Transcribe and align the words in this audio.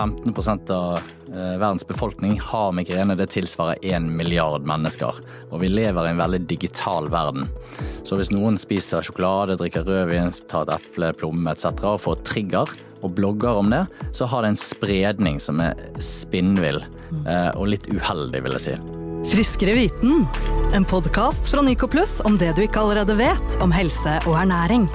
15 0.00 0.70
av 0.72 0.96
eh, 0.96 1.58
verdens 1.58 1.86
befolkning 1.86 2.40
har 2.40 2.72
migrene. 2.72 3.14
Det 3.14 3.26
tilsvarer 3.34 3.78
1 3.82 4.02
milliard 4.16 4.64
mennesker. 4.66 5.18
Og 5.50 5.60
vi 5.60 5.68
lever 5.68 6.06
i 6.06 6.12
en 6.14 6.20
veldig 6.20 6.40
digital 6.48 7.10
verden. 7.12 7.50
Så 8.04 8.16
hvis 8.16 8.32
noen 8.32 8.56
spiser 8.60 9.04
sjokolade, 9.04 9.58
drikker 9.60 9.84
rødvin, 9.84 10.32
tar 10.48 10.64
et 10.68 10.78
eple, 10.78 11.12
plomme 11.20 11.52
etc. 11.52 11.84
og 11.84 12.00
får 12.06 12.24
trigger 12.30 12.72
og 13.00 13.12
blogger 13.16 13.60
om 13.60 13.70
det, 13.72 13.84
så 14.16 14.28
har 14.28 14.44
det 14.44 14.54
en 14.54 14.60
spredning 14.60 15.40
som 15.40 15.60
er 15.64 15.76
spinnvill 16.04 16.80
eh, 17.26 17.50
og 17.56 17.70
litt 17.74 17.88
uheldig, 17.92 18.44
vil 18.46 18.56
jeg 18.56 18.66
si. 18.70 18.78
Friskere 19.30 19.76
viten, 19.76 20.24
en 20.72 20.88
podkast 20.88 21.52
fra 21.52 21.64
Nyco 21.64 21.90
Plus 21.92 22.18
om 22.24 22.40
det 22.40 22.54
du 22.56 22.64
ikke 22.64 22.80
allerede 22.80 23.20
vet 23.20 23.60
om 23.60 23.72
helse 23.74 24.16
og 24.24 24.40
ernæring. 24.46 24.88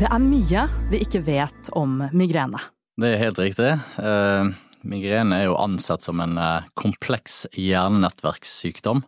Det 0.00 0.08
er 0.08 0.22
mye 0.24 0.62
vi 0.88 0.98
ikke 1.04 1.20
vet 1.26 1.68
om 1.76 1.98
migrene. 2.16 2.56
Det 2.96 3.04
er 3.04 3.18
helt 3.20 3.36
riktig. 3.36 3.68
Eh, 4.00 4.46
migrene 4.88 5.36
er 5.36 5.50
jo 5.50 5.58
ansett 5.60 6.00
som 6.06 6.22
en 6.24 6.38
eh, 6.40 6.68
kompleks 6.72 7.42
hjernenettverkssykdom. 7.52 9.02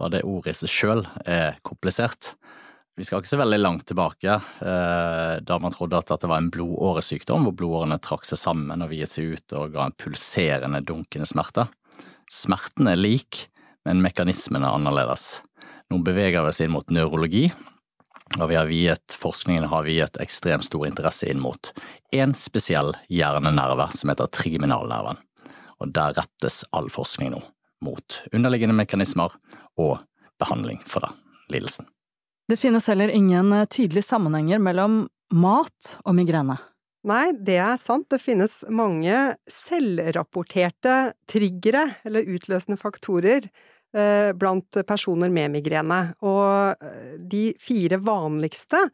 Bare 0.00 0.14
det 0.14 0.22
ordet 0.24 0.54
i 0.54 0.62
seg 0.62 0.72
sjøl 0.72 1.02
er 1.28 1.58
komplisert. 1.68 2.30
Vi 2.96 3.04
skal 3.04 3.20
ikke 3.20 3.28
så 3.34 3.40
veldig 3.42 3.58
langt 3.60 3.84
tilbake, 3.90 4.38
eh, 4.64 5.34
da 5.44 5.58
man 5.60 5.76
trodde 5.76 6.00
at 6.00 6.08
det 6.08 6.30
var 6.32 6.40
en 6.40 6.48
blodåresykdom, 6.54 7.50
hvor 7.50 7.56
blodårene 7.58 8.00
trakk 8.00 8.24
seg 8.24 8.40
sammen 8.40 8.86
og 8.86 8.88
viet 8.94 9.12
seg 9.12 9.34
ut 9.36 9.56
og 9.60 9.76
ga 9.76 9.84
en 9.90 9.96
pulserende, 10.00 10.80
dunkende 10.88 11.28
smerte. 11.28 11.66
Smerten 12.32 12.88
er 12.88 12.96
lik, 12.96 13.50
men 13.84 14.00
mekanismen 14.00 14.64
er 14.64 14.78
annerledes. 14.78 15.42
Nå 15.92 16.00
beveger 16.08 16.40
vi 16.40 16.54
oss 16.54 16.64
inn 16.64 16.72
mot 16.72 16.88
neurologi, 16.88 17.50
og 18.40 18.48
vi 18.48 18.56
har 18.56 18.68
viet, 18.68 19.16
forskningen 19.18 19.64
har 19.68 19.84
viet 19.86 20.16
ekstremt 20.22 20.64
stor 20.64 20.86
interesse 20.88 21.28
inn 21.28 21.40
mot 21.42 21.72
en 22.12 22.34
spesiell 22.38 22.94
hjernenerve 23.12 23.88
som 23.96 24.12
heter 24.12 24.30
trigeminalnerven. 24.32 25.20
Og 25.82 25.92
der 25.92 26.14
rettes 26.16 26.62
all 26.72 26.88
forskning 26.92 27.32
nå 27.34 27.42
mot 27.82 28.20
underliggende 28.32 28.76
mekanismer 28.78 29.34
og 29.80 29.98
behandling 30.40 30.78
for 30.86 31.04
den 31.04 31.18
lidelsen. 31.52 31.88
Det 32.48 32.58
finnes 32.60 32.86
heller 32.90 33.10
ingen 33.10 33.52
tydelige 33.70 34.06
sammenhenger 34.06 34.62
mellom 34.62 35.06
mat 35.34 35.96
og 36.04 36.14
migrene. 36.16 36.58
Nei, 37.08 37.32
det 37.34 37.58
er 37.58 37.80
sant. 37.82 38.06
Det 38.12 38.20
finnes 38.22 38.60
mange 38.70 39.34
selvrapporterte 39.50 41.16
triggere, 41.30 41.88
eller 42.06 42.28
utløsende 42.30 42.78
faktorer, 42.78 43.48
Eh, 43.48 43.71
blant 44.38 44.78
personer 44.88 45.32
med 45.32 45.52
migrene. 45.52 46.00
Og 46.24 46.82
eh, 46.82 47.18
de 47.18 47.50
fire 47.60 47.98
vanligste, 48.02 48.86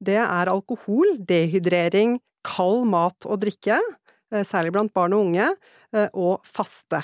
det 0.00 0.18
er 0.22 0.52
alkohol, 0.52 1.16
dehydrering, 1.28 2.18
kald 2.46 2.86
mat 2.88 3.26
og 3.28 3.42
drikke, 3.44 3.78
eh, 4.32 4.46
særlig 4.46 4.74
blant 4.76 4.94
barn 4.96 5.16
og 5.16 5.28
unge, 5.28 5.50
og 6.18 6.42
faste. 6.44 6.98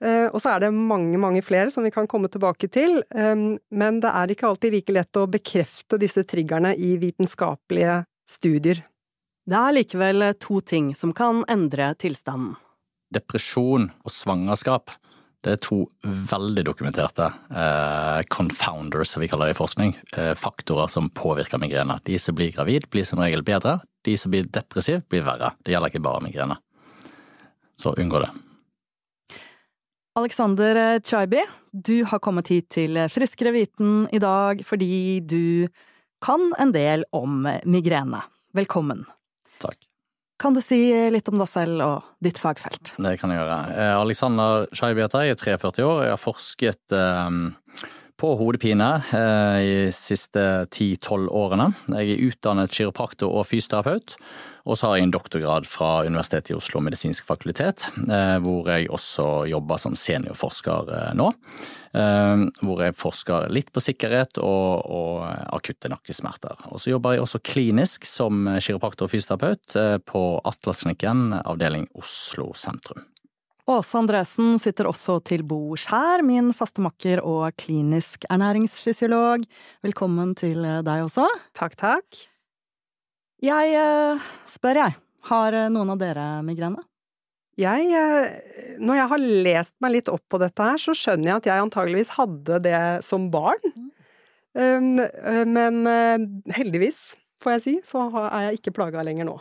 Og 0.00 0.38
så 0.40 0.54
er 0.54 0.62
det 0.64 0.70
mange, 0.72 1.18
mange 1.20 1.42
flere 1.44 1.70
som 1.70 1.84
vi 1.84 1.92
kan 1.94 2.08
komme 2.10 2.30
tilbake 2.32 2.66
til, 2.72 2.96
men 3.12 3.98
det 4.02 4.08
er 4.08 4.32
ikke 4.32 4.48
alltid 4.48 4.72
like 4.72 4.94
lett 4.96 5.18
å 5.20 5.26
bekrefte 5.30 5.98
disse 6.00 6.24
triggerne 6.26 6.72
i 6.74 6.94
vitenskapelige 6.98 7.98
studier. 8.26 8.80
Det 9.46 9.60
er 9.60 9.76
likevel 9.76 10.24
to 10.40 10.62
ting 10.64 10.90
som 10.96 11.12
kan 11.14 11.44
endre 11.52 11.92
tilstanden. 12.00 12.56
Depresjon 13.14 13.90
og 14.00 14.16
svangerskap 14.16 14.96
det 15.44 15.54
er 15.54 15.60
to 15.64 15.78
veldig 16.04 16.64
dokumenterte 16.68 17.30
eh, 17.48 18.20
confounders, 18.32 19.14
som 19.14 19.22
vi 19.22 19.28
kaller 19.30 19.48
det 19.48 19.54
i 19.54 19.60
forskning, 19.60 19.94
eh, 20.12 20.34
faktorer 20.36 20.90
som 20.92 21.08
påvirker 21.16 21.60
migrene. 21.62 21.96
De 22.04 22.18
som 22.20 22.36
blir 22.36 22.52
gravid, 22.52 22.90
blir 22.92 23.08
som 23.08 23.22
regel 23.22 23.44
bedre. 23.46 23.78
De 24.04 24.16
som 24.20 24.32
blir 24.32 24.50
depressiv, 24.52 25.00
blir 25.08 25.24
verre. 25.24 25.54
Det 25.64 25.72
gjelder 25.72 25.92
ikke 25.92 26.04
bare 26.04 26.24
migrene. 26.26 26.58
Så 27.80 27.94
unngå 27.96 28.20
det. 28.20 28.30
Alexander 30.20 31.00
Chaibi, 31.00 31.44
du 31.72 32.02
har 32.04 32.20
kommet 32.20 32.50
hit 32.52 32.68
til 32.76 32.98
Friskere 33.08 33.54
viten 33.54 34.08
i 34.12 34.20
dag 34.20 34.60
fordi 34.66 35.20
du 35.24 35.70
kan 36.20 36.50
en 36.60 36.74
del 36.76 37.06
om 37.16 37.46
migrene. 37.64 38.26
Velkommen. 38.52 39.06
Takk. 39.62 39.89
Kan 40.40 40.56
du 40.56 40.62
si 40.64 40.78
litt 41.12 41.28
om 41.28 41.36
deg 41.36 41.48
selv 41.52 41.82
og 41.84 42.12
ditt 42.24 42.38
fagfelt? 42.40 42.94
Det 42.96 43.16
kan 43.20 43.32
jeg 43.32 43.42
gjøre. 43.42 43.58
Eh, 43.74 43.94
Alexander 43.98 44.64
Skeiv 44.72 45.00
heter 45.02 45.26
jeg, 45.26 45.36
er 45.36 45.42
43 45.60 45.84
år. 45.84 45.98
Jeg 46.06 46.14
har 46.14 46.22
forsket 46.22 46.94
um, 46.96 47.42
på 48.20 48.34
hodepine 48.36 48.90
uh, 49.10 49.58
i 49.58 49.72
de 49.86 49.96
siste 49.96 50.44
10-12 50.68 51.26
årene. 51.32 51.70
Jeg 51.96 52.14
er 52.14 52.24
utdannet 52.28 52.76
kiropraktor 52.76 53.32
og 53.32 53.48
fysioterapeut. 53.48 54.18
Og 54.68 54.76
så 54.76 54.90
har 54.90 54.98
jeg 54.98 55.08
en 55.08 55.14
doktorgrad 55.14 55.64
fra 55.66 56.02
Universitetet 56.04 56.52
i 56.52 56.58
Oslo 56.58 56.82
medisinsk 56.84 57.24
fakultet, 57.26 57.88
uh, 58.04 58.36
hvor 58.44 58.68
jeg 58.68 58.90
også 58.92 59.28
jobber 59.50 59.80
som 59.80 59.96
seniorforsker 59.96 60.92
uh, 60.92 61.12
nå. 61.16 61.32
Eh, 61.90 62.42
hvor 62.62 62.84
jeg 62.84 62.94
forsker 62.94 63.48
litt 63.50 63.72
på 63.74 63.82
sikkerhet 63.82 64.38
og, 64.38 64.84
og 64.86 65.24
akutte 65.50 65.90
nakkesmerter. 65.90 66.68
Og 66.70 66.78
så 66.78 66.92
jobber 66.92 67.16
jeg 67.16 67.24
også 67.24 67.40
klinisk 67.42 68.06
som 68.06 68.46
kiropraktor 68.62 69.08
og 69.08 69.10
fysioterapeut 69.10 69.74
eh, 69.80 69.96
på 69.98 70.22
Atlasklinikken 70.46 71.32
avdeling 71.40 71.88
Oslo 71.98 72.52
sentrum. 72.54 73.02
Åse 73.70 73.94
Andresen 74.00 74.58
sitter 74.58 74.88
også 74.90 75.20
til 75.22 75.44
bords 75.46 75.86
her, 75.92 76.24
min 76.26 76.50
faste 76.56 76.82
makker 76.82 77.22
og 77.22 77.54
klinisk 77.60 78.26
ernæringsfysiolog. 78.26 79.46
Velkommen 79.86 80.34
til 80.38 80.64
deg 80.86 81.06
også. 81.06 81.28
Takk, 81.54 81.78
takk. 81.78 82.22
Jeg 83.40 83.74
eh, 83.78 84.30
spør, 84.50 84.82
jeg. 84.82 84.98
Har 85.30 85.54
noen 85.70 85.94
av 85.94 86.00
dere 86.00 86.28
migrene? 86.42 86.82
Jeg, 87.60 87.90
eh, 87.92 88.76
når 88.80 89.00
jeg 89.00 89.10
har 89.10 89.24
lest 89.46 89.74
meg 89.82 89.96
litt 89.98 90.10
opp 90.12 90.22
på 90.30 90.38
dette 90.40 90.64
her, 90.64 90.80
så 90.80 90.94
skjønner 90.96 91.32
jeg 91.32 91.40
at 91.40 91.48
jeg 91.50 91.64
antageligvis 91.66 92.12
hadde 92.16 92.60
det 92.64 92.82
som 93.06 93.26
barn. 93.32 93.60
Um, 94.56 94.96
eh, 94.98 95.44
men 95.48 95.82
eh, 95.86 96.24
heldigvis, 96.56 97.12
får 97.42 97.56
jeg 97.56 97.64
si, 97.66 97.74
så 97.86 98.06
er 98.22 98.48
jeg 98.48 98.60
ikke 98.60 98.74
plaga 98.78 99.04
lenger 99.06 99.28
nå. 99.28 99.36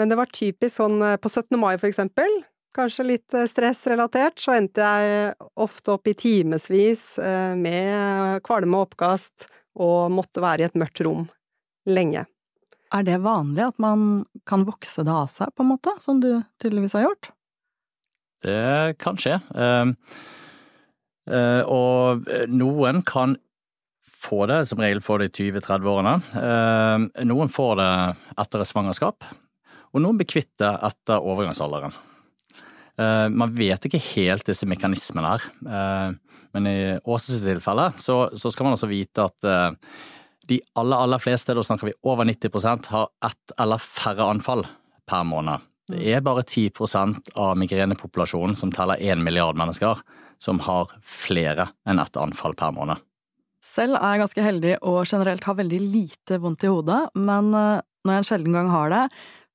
Men 0.00 0.08
det 0.08 0.16
var 0.16 0.32
typisk 0.32 0.78
sånn 0.78 1.02
på 1.20 1.28
17. 1.28 1.58
mai, 1.60 1.74
for 1.76 1.90
eksempel, 1.90 2.30
kanskje 2.76 3.06
litt 3.06 3.38
stressrelatert, 3.50 4.38
så 4.40 4.54
endte 4.56 4.84
jeg 4.84 5.34
ofte 5.60 5.94
opp 5.96 6.10
i 6.10 6.14
timevis 6.18 7.16
med 7.58 8.40
kvalme 8.46 8.78
og 8.78 8.90
oppkast 8.90 9.48
og 9.80 10.12
måtte 10.14 10.42
være 10.42 10.64
i 10.64 10.68
et 10.68 10.78
mørkt 10.78 11.02
rom 11.06 11.26
lenge. 11.88 12.26
Er 12.90 13.04
det 13.06 13.20
vanlig 13.22 13.68
at 13.68 13.78
man 13.82 14.24
kan 14.48 14.64
vokse 14.66 15.04
det 15.06 15.14
av 15.14 15.28
seg, 15.30 15.52
på 15.54 15.62
en 15.62 15.70
måte, 15.70 15.94
som 16.02 16.18
du 16.22 16.32
tydeligvis 16.62 16.96
har 16.98 17.06
gjort? 17.06 17.30
Det 18.42 18.96
kan 18.98 19.18
skje. 19.20 19.36
Ehm, 19.54 19.94
eh, 21.30 21.62
og 21.70 22.26
noen 22.50 23.04
kan 23.06 23.36
få 24.20 24.42
det, 24.50 24.64
som 24.68 24.82
regel 24.82 25.02
får 25.04 25.22
det 25.22 25.30
i 25.30 25.34
20-30-årene. 25.52 26.16
Ehm, 26.40 27.08
noen 27.30 27.52
får 27.52 27.78
det 27.78 27.92
etter 28.42 28.64
et 28.64 28.72
svangerskap, 28.72 29.28
og 29.94 30.02
noen 30.02 30.18
blir 30.18 30.28
kvitt 30.28 30.52
det 30.58 30.72
etter 30.90 31.22
overgangsalderen. 31.22 31.94
Ehm, 33.00 33.36
man 33.40 33.54
vet 33.56 33.86
ikke 33.88 34.02
helt 34.12 34.46
disse 34.48 34.68
mekanismene 34.68 35.34
her, 35.34 35.46
men 36.52 36.66
i 36.66 36.78
Åses 37.04 37.42
tilfelle 37.44 37.90
så, 38.00 38.24
så 38.36 38.50
skal 38.52 38.66
man 38.66 38.76
også 38.76 38.90
vite 38.90 39.24
at 39.24 39.46
eh, 39.46 39.70
de 40.50 40.58
aller, 40.78 40.98
aller 40.98 41.22
fleste, 41.22 41.54
da 41.54 41.62
snakker 41.64 41.90
vi 41.90 41.98
over 42.10 42.26
90% 42.26 42.90
har 42.90 43.10
ett 43.26 43.54
eller 43.60 43.82
færre 43.82 44.26
anfall 44.32 44.64
per 45.08 45.26
måned. 45.26 45.62
Det 45.90 46.02
er 46.14 46.22
bare 46.22 46.42
10% 46.46 47.32
av 47.38 47.56
migrenepopulasjonen, 47.58 48.56
som 48.58 48.72
teller 48.74 49.00
én 49.02 49.22
milliard 49.26 49.58
mennesker, 49.58 50.02
som 50.42 50.60
har 50.66 50.90
flere 51.02 51.70
enn 51.88 52.02
ett 52.02 52.18
anfall 52.18 52.54
per 52.58 52.74
måned. 52.74 52.98
Selv 53.64 53.98
er 53.98 54.14
jeg 54.14 54.22
ganske 54.22 54.44
heldig 54.44 54.76
og 54.88 55.02
generelt 55.04 55.44
har 55.46 55.58
veldig 55.58 55.80
lite 55.82 56.38
vondt 56.42 56.64
i 56.64 56.70
hodet, 56.72 57.02
men 57.18 57.52
eh, 57.54 57.82
når 58.06 58.14
jeg 58.16 58.24
en 58.24 58.30
sjelden 58.30 58.56
gang 58.56 58.70
har 58.72 58.94
det, 58.94 59.04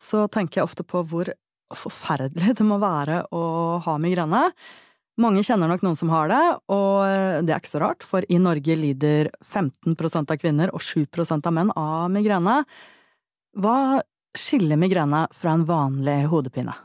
så 0.04 0.28
tenker 0.32 0.62
jeg 0.62 0.70
ofte 0.70 0.86
på 0.88 1.02
hvor 1.10 1.32
forferdelig 1.74 2.58
det 2.60 2.66
må 2.68 2.78
være 2.82 3.24
å 3.34 3.46
ha 3.86 3.96
migrene. 4.02 4.50
Mange 5.22 5.46
kjenner 5.48 5.70
nok 5.72 5.84
noen 5.86 5.96
som 5.96 6.12
har 6.12 6.28
det, 6.28 6.44
og 6.76 7.06
eh, 7.08 7.42
det 7.48 7.54
er 7.54 7.62
ikke 7.62 7.72
så 7.72 7.84
rart, 7.86 8.04
for 8.04 8.26
i 8.28 8.40
Norge 8.42 8.76
lider 8.76 9.32
15% 9.48 10.34
av 10.34 10.42
kvinner 10.42 10.74
og 10.76 10.84
7% 10.84 11.48
av 11.48 11.56
menn 11.56 11.72
av 11.80 12.10
migrene. 12.12 12.60
Hva 13.56 14.02
skiller 14.36 14.80
migrene 14.80 15.24
fra 15.32 15.56
en 15.56 15.64
vanlig 15.70 16.26
hodepine? 16.34 16.76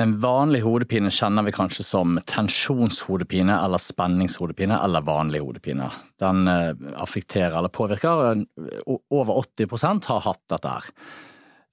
En 0.00 0.16
vanlig 0.22 0.62
hodepine 0.64 1.10
kjenner 1.14 1.46
vi 1.46 1.54
kanskje 1.54 1.84
som 1.86 2.18
tensjonshodepine 2.26 3.56
eller 3.62 3.82
spenningshodepine 3.82 4.78
eller 4.82 5.06
vanlig 5.06 5.42
hodepine. 5.44 5.90
Den 6.18 6.48
eh, 6.50 6.70
affekterer 6.98 7.58
eller 7.58 7.70
påvirker. 7.70 8.46
Over 8.86 9.42
80% 9.42 10.10
har 10.10 10.24
hatt 10.26 10.42
dette 10.50 10.74
her. 10.76 10.94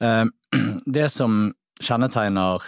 Eh, 0.03 0.25
det 0.99 1.09
som 1.13 1.47
kjennetegner 1.83 2.63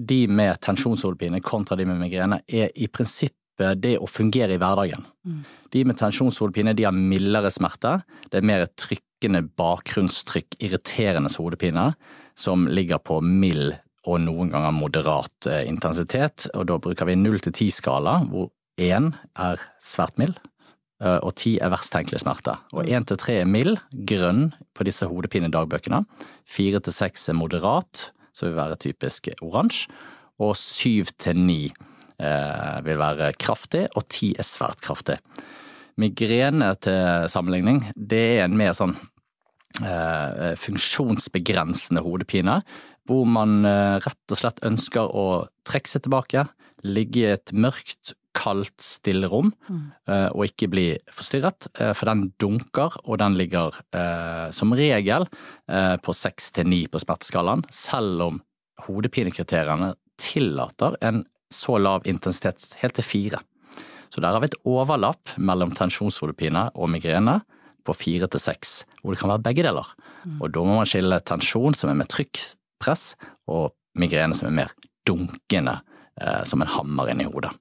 de 0.00 0.24
med 0.28 0.60
tensjonshodepine 0.64 1.42
kontra 1.44 1.76
de 1.76 1.86
med 1.88 2.00
migrene 2.00 2.40
er 2.48 2.72
i 2.74 2.88
prinsippet 2.88 3.36
det 3.82 3.98
å 4.00 4.08
fungere 4.08 4.56
i 4.56 4.60
hverdagen. 4.60 5.04
Mm. 5.28 5.42
De 5.74 5.84
med 5.84 5.98
tensjonshodepine 6.00 6.72
de 6.76 6.86
har 6.88 6.96
mildere 6.96 7.50
smerter. 7.52 8.00
Det 8.32 8.40
er 8.40 8.48
mer 8.48 8.64
trykkende 8.80 9.42
bakgrunnstrykk, 9.60 10.56
irriterende 10.64 11.32
hodepine, 11.36 11.90
som 12.38 12.64
ligger 12.70 13.02
på 13.04 13.20
mild 13.20 13.74
og 14.08 14.22
noen 14.24 14.52
ganger 14.52 14.72
moderat 14.72 15.48
eh, 15.50 15.66
intensitet. 15.68 16.48
Og 16.54 16.64
da 16.70 16.78
bruker 16.80 17.08
vi 17.08 17.18
0 17.20 17.42
til 17.44 17.52
10-skala, 17.52 18.22
hvor 18.30 18.48
1 18.80 19.10
er 19.44 19.60
svært 19.84 20.16
mild, 20.20 20.38
eh, 21.02 21.18
og 21.18 21.34
10 21.34 21.58
er 21.60 21.74
verst 21.74 21.92
tenkelig 21.92 22.22
smerte. 22.24 22.56
Og 22.72 22.88
1 22.88 23.10
til 23.10 23.20
3 23.20 23.36
er 23.42 23.50
mild, 23.50 23.76
grønn 24.08 24.48
på 24.72 24.88
disse 24.88 25.08
hodepinedagbøkene. 25.10 26.06
4 26.48 26.80
til 26.88 26.96
6 26.96 27.28
er 27.34 27.38
moderat, 27.42 28.08
som 28.32 28.48
vil 28.48 28.58
være 28.58 28.80
typisk 28.80 29.30
oransje. 29.40 29.90
Og 30.40 30.54
syv 30.56 31.10
til 31.20 31.36
9 31.36 31.56
eh, 31.68 32.76
vil 32.86 33.00
være 33.00 33.32
kraftig, 33.36 33.86
og 33.96 34.06
ti 34.08 34.32
er 34.38 34.46
svært 34.46 34.80
kraftig. 34.84 35.18
Migrene 36.00 36.72
til 36.80 37.28
sammenligning, 37.28 37.82
det 37.94 38.22
er 38.38 38.46
en 38.46 38.56
mer 38.56 38.72
sånn 38.76 38.94
eh, 39.84 40.54
funksjonsbegrensende 40.56 42.00
hodepine, 42.06 42.60
hvor 43.08 43.28
man 43.28 43.60
eh, 43.68 43.98
rett 44.00 44.32
og 44.32 44.40
slett 44.40 44.64
ønsker 44.64 45.12
å 45.12 45.26
trekke 45.68 45.92
seg 45.92 46.06
tilbake, 46.06 46.46
ligge 46.86 47.20
i 47.20 47.30
et 47.34 47.52
mørkt, 47.52 48.14
kaldt, 48.36 48.76
stille 48.82 49.28
rom, 49.30 49.50
mm. 49.68 49.80
Eh, 50.10 50.28
og 50.30 50.46
ikke 50.46 50.68
bli 50.70 50.84
forstyrret, 51.10 51.66
eh, 51.80 51.92
for 51.98 52.10
den 52.10 52.28
dunker, 52.40 52.96
og 53.04 53.18
den 53.22 53.36
ligger 53.38 53.74
som 54.54 54.72
regel 54.76 55.26
på 55.66 56.12
seks 56.14 56.50
til 56.54 56.68
ni 56.70 56.84
på 56.90 57.00
smerteskalaen, 57.02 57.62
selv 57.74 58.22
om 58.22 58.40
hodepinekriteriene 58.86 59.92
tillater 60.20 60.96
en 61.04 61.24
så 61.50 61.78
lav 61.80 62.06
intensitet 62.08 62.74
helt 62.80 62.96
til 62.98 63.06
fire. 63.06 63.40
Så 64.10 64.22
der 64.22 64.34
har 64.34 64.42
vi 64.42 64.50
et 64.50 64.58
overlapp 64.66 65.34
mellom 65.38 65.72
tensjonshodepine 65.74 66.68
og 66.74 66.90
migrene 66.90 67.40
på 67.86 67.94
fire 67.96 68.28
til 68.30 68.42
seks, 68.42 68.82
hvor 69.00 69.14
det 69.14 69.20
kan 69.22 69.32
være 69.32 69.44
begge 69.46 69.64
deler. 69.66 69.86
Mm. 70.24 70.38
Og 70.40 70.52
da 70.54 70.64
må 70.66 70.78
man 70.80 70.88
skille 70.88 71.20
tensjon, 71.26 71.76
som 71.78 71.92
er 71.92 71.98
med 72.00 72.10
trykkpress, 72.12 73.14
og 73.50 73.70
migrene 73.98 74.36
som 74.38 74.50
er 74.50 74.56
mer 74.62 74.74
dunkende, 75.08 75.78
eh, 76.20 76.42
som 76.44 76.62
en 76.62 76.74
hammer 76.74 77.12
inni 77.12 77.28
hodet. 77.28 77.52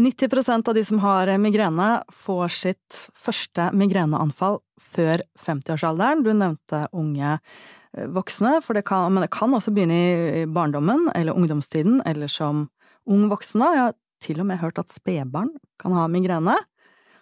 90% 0.00 0.68
av 0.68 0.74
de 0.74 0.84
som 0.84 1.00
har 1.04 1.30
migrene, 1.38 1.88
får 2.12 2.54
sitt 2.56 3.00
første 3.12 3.68
migreneanfall 3.76 4.60
før 4.80 5.22
50-årsalderen. 5.38 6.24
Du 6.24 6.32
nevnte 6.32 6.86
unge 6.96 7.36
eh, 7.36 8.08
voksne, 8.08 8.58
det 8.64 8.84
kan, 8.88 9.12
men 9.12 9.26
det 9.26 9.32
kan 9.34 9.52
også 9.54 9.74
begynne 9.76 10.00
i 10.42 10.46
barndommen 10.48 11.10
eller 11.14 11.36
ungdomstiden, 11.36 12.00
eller 12.08 12.32
som 12.32 12.68
ung 13.10 13.28
voksen. 13.30 13.60
Jeg 13.60 13.84
har 13.84 13.96
til 14.24 14.40
og 14.40 14.48
med 14.48 14.60
hørt 14.60 14.80
at 14.80 14.92
spedbarn 14.92 15.52
kan 15.80 15.96
ha 15.96 16.08
migrene. 16.08 16.56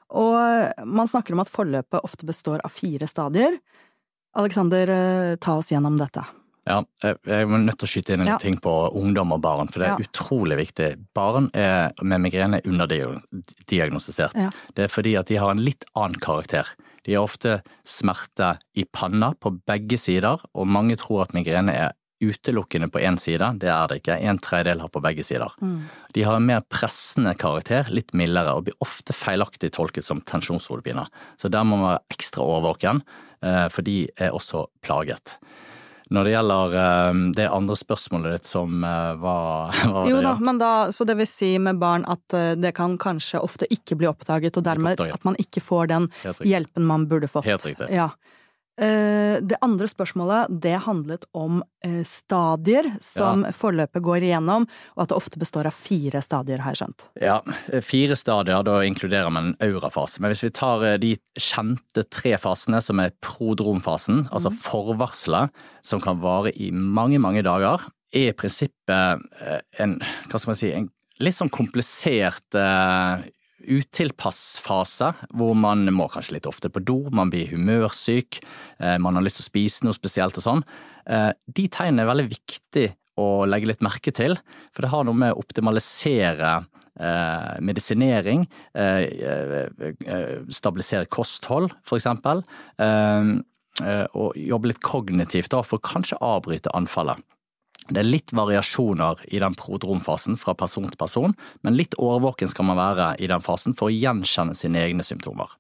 Og 0.09 0.87
man 0.89 1.11
snakker 1.11 1.35
om 1.35 1.43
at 1.43 1.53
forløpet 1.53 2.05
ofte 2.05 2.27
består 2.27 2.63
av 2.65 2.73
fire 2.73 3.07
stadier. 3.11 3.59
Alexander, 4.39 4.89
eh, 4.89 5.37
ta 5.37 5.59
oss 5.59 5.73
gjennom 5.73 5.99
dette. 5.99 6.25
Ja, 6.69 6.83
jeg 7.03 7.47
er 7.47 7.49
nødt 7.49 7.79
til 7.81 7.89
å 7.89 7.91
skyte 7.91 8.15
inn 8.15 8.25
en 8.27 8.33
ja. 8.35 8.39
ting 8.43 8.59
på 8.63 8.73
ungdom 8.99 9.33
og 9.37 9.43
barn, 9.45 9.71
for 9.73 9.81
det 9.81 9.89
er 9.89 10.03
ja. 10.03 10.09
utrolig 10.09 10.59
viktig. 10.61 10.91
Barn 11.17 11.49
er, 11.57 11.95
med 12.03 12.23
migrene 12.27 12.61
er 12.61 12.69
underdiagnostisert. 12.69 14.37
Ja. 14.37 14.51
Det 14.77 14.87
er 14.87 14.93
fordi 14.93 15.17
at 15.21 15.33
de 15.33 15.41
har 15.41 15.55
en 15.55 15.65
litt 15.65 15.89
annen 15.99 16.21
karakter. 16.23 16.69
De 17.09 17.17
har 17.17 17.25
ofte 17.25 17.61
smerte 17.89 18.59
i 18.77 18.85
panna 18.85 19.33
på 19.41 19.55
begge 19.69 19.97
sider, 20.01 20.43
og 20.53 20.69
mange 20.69 20.99
tror 21.01 21.25
at 21.25 21.35
migrene 21.37 21.73
er 21.73 21.97
utelukkende 22.21 22.89
på 22.91 23.01
én 23.01 23.17
side. 23.21 23.47
Det 23.63 23.71
er 23.71 23.91
det 23.91 24.01
ikke. 24.01 24.19
En 24.27 24.41
tredjedel 24.43 24.83
har 24.83 24.91
på 24.93 25.03
begge 25.03 25.25
sider. 25.27 25.55
Mm. 25.63 25.87
De 26.15 26.25
har 26.27 26.39
en 26.39 26.49
mer 26.49 26.65
pressende 26.67 27.35
karakter, 27.39 27.91
litt 27.95 28.11
mildere, 28.17 28.57
og 28.57 28.67
blir 28.67 28.77
ofte 28.85 29.15
feilaktig 29.17 29.71
tolket 29.77 30.07
som 30.07 30.23
tensjonshodepine. 30.27 31.07
Så 31.39 31.51
der 31.53 31.67
må 31.67 31.79
man 31.79 31.93
være 31.95 32.19
ekstra 32.19 32.47
årvåken, 32.57 33.05
eh, 33.43 33.67
for 33.73 33.87
de 33.87 34.01
er 34.19 34.35
også 34.35 34.67
plaget. 34.83 35.39
Når 36.15 36.25
det 36.25 36.33
gjelder 36.33 36.77
eh, 36.83 37.21
det 37.37 37.49
andre 37.53 37.77
spørsmålet 37.77 38.39
ditt 38.39 38.49
som 38.49 38.85
eh, 38.85 39.13
var, 39.21 39.77
var 39.95 40.09
Jo 40.09 40.23
da, 40.25 40.35
men 40.41 40.61
da, 40.61 40.73
så 40.95 41.05
det 41.09 41.19
vil 41.21 41.29
si 41.29 41.53
med 41.63 41.81
barn 41.83 42.07
at 42.09 42.39
det 42.59 42.73
kan 42.77 42.97
kanskje 43.01 43.43
ofte 43.45 43.69
ikke 43.73 43.99
bli 44.01 44.09
oppdaget, 44.11 44.57
og 44.57 44.67
dermed 44.67 44.97
oppdaget. 44.97 45.21
at 45.21 45.29
man 45.29 45.39
ikke 45.41 45.63
får 45.65 45.93
den 45.93 46.11
hjelpen 46.45 46.87
man 46.89 47.07
burde 47.11 47.29
fått. 47.31 47.49
Helt 47.49 47.67
riktig. 47.67 47.91
Ja. 47.95 48.11
Eh, 48.79 49.41
det 49.43 49.57
andre 49.65 49.89
spørsmålet, 49.91 50.53
det 50.63 50.77
handlet 50.85 51.25
om 51.35 51.65
eh, 51.85 52.05
stadier 52.07 52.87
som 53.03 53.43
ja. 53.43 53.51
forløpet 53.57 54.05
går 54.07 54.27
igjennom, 54.29 54.69
og 54.95 55.03
at 55.03 55.11
det 55.11 55.17
ofte 55.19 55.41
består 55.41 55.67
av 55.67 55.75
fire 55.75 56.23
stadier, 56.23 56.63
har 56.63 56.77
jeg 56.77 56.85
skjønt. 56.85 57.07
Ja, 57.19 57.41
fire 57.83 58.15
stadier, 58.19 58.63
da 58.67 58.77
inkluderer 58.87 59.33
man 59.35 59.51
en 59.51 59.57
aurafase. 59.67 60.23
Men 60.23 60.31
hvis 60.31 60.45
vi 60.47 60.53
tar 60.55 60.85
eh, 60.87 60.99
de 61.03 61.17
kjente 61.35 62.07
tre 62.07 62.37
fasene, 62.39 62.79
som 62.85 63.03
er 63.03 63.17
prodromfasen, 63.25 64.29
mm. 64.29 64.31
altså 64.31 64.55
forvarselet, 64.55 65.65
som 65.83 66.03
kan 66.05 66.23
vare 66.23 66.55
i 66.55 66.71
mange, 66.71 67.19
mange 67.23 67.43
dager, 67.47 67.89
er 68.15 68.31
i 68.31 68.37
prinsippet 68.37 69.27
en, 69.83 69.99
hva 70.31 70.39
skal 70.39 70.53
man 70.55 70.57
si, 70.57 70.71
en 70.73 70.87
litt 71.21 71.37
sånn 71.37 71.51
komplisert 71.53 72.47
utilpass-fase, 73.67 75.13
hvor 75.35 75.57
man 75.59 75.87
må 75.95 76.07
kanskje 76.13 76.37
litt 76.37 76.49
ofte 76.51 76.71
på 76.73 76.83
do, 76.85 76.99
man 77.15 77.33
blir 77.33 77.51
humørsyk, 77.53 78.41
eh, 78.79 78.97
man 79.03 79.19
har 79.19 79.25
lyst 79.27 79.41
til 79.41 79.47
å 79.47 79.51
spise 79.51 79.87
noe 79.87 79.97
spesielt 79.97 80.39
og 80.39 80.45
sånn. 80.45 80.65
Eh, 81.09 81.33
de 81.47 81.69
tegnene 81.73 82.05
er 82.05 82.11
veldig 82.13 82.29
viktig 82.31 82.89
å 83.19 83.47
legge 83.51 83.73
litt 83.73 83.83
merke 83.85 84.15
til, 84.15 84.39
for 84.71 84.85
det 84.85 84.93
har 84.93 85.07
noe 85.07 85.19
med 85.19 85.35
å 85.35 85.41
optimalisere 85.43 86.53
eh, 87.01 87.55
medisinering, 87.65 88.47
stabilisere 90.55 91.11
kosthold, 91.11 91.75
for 91.83 91.99
eksempel, 91.99 92.45
og 92.79 94.39
jobbe 94.39 94.71
litt 94.71 94.81
kognitivt 94.87 95.55
for 95.67 95.83
kanskje 95.83 96.19
avbryte 96.23 96.71
anfallet. 96.79 97.19
Det 97.89 98.03
er 98.03 98.09
litt 98.09 98.35
variasjoner 98.37 99.23
i 99.33 99.41
den 99.41 99.55
prodromfasen 99.57 100.37
fra 100.41 100.55
person 100.59 100.89
til 100.89 101.01
person, 101.01 101.35
men 101.65 101.77
litt 101.79 101.97
årvåken 101.97 102.51
skal 102.51 102.69
man 102.69 102.81
være 102.81 103.15
i 103.25 103.31
den 103.31 103.45
fasen 103.45 103.77
for 103.79 103.89
å 103.89 103.95
gjenkjenne 103.95 104.57
sine 104.59 104.83
egne 104.85 105.07
symptomer. 105.07 105.55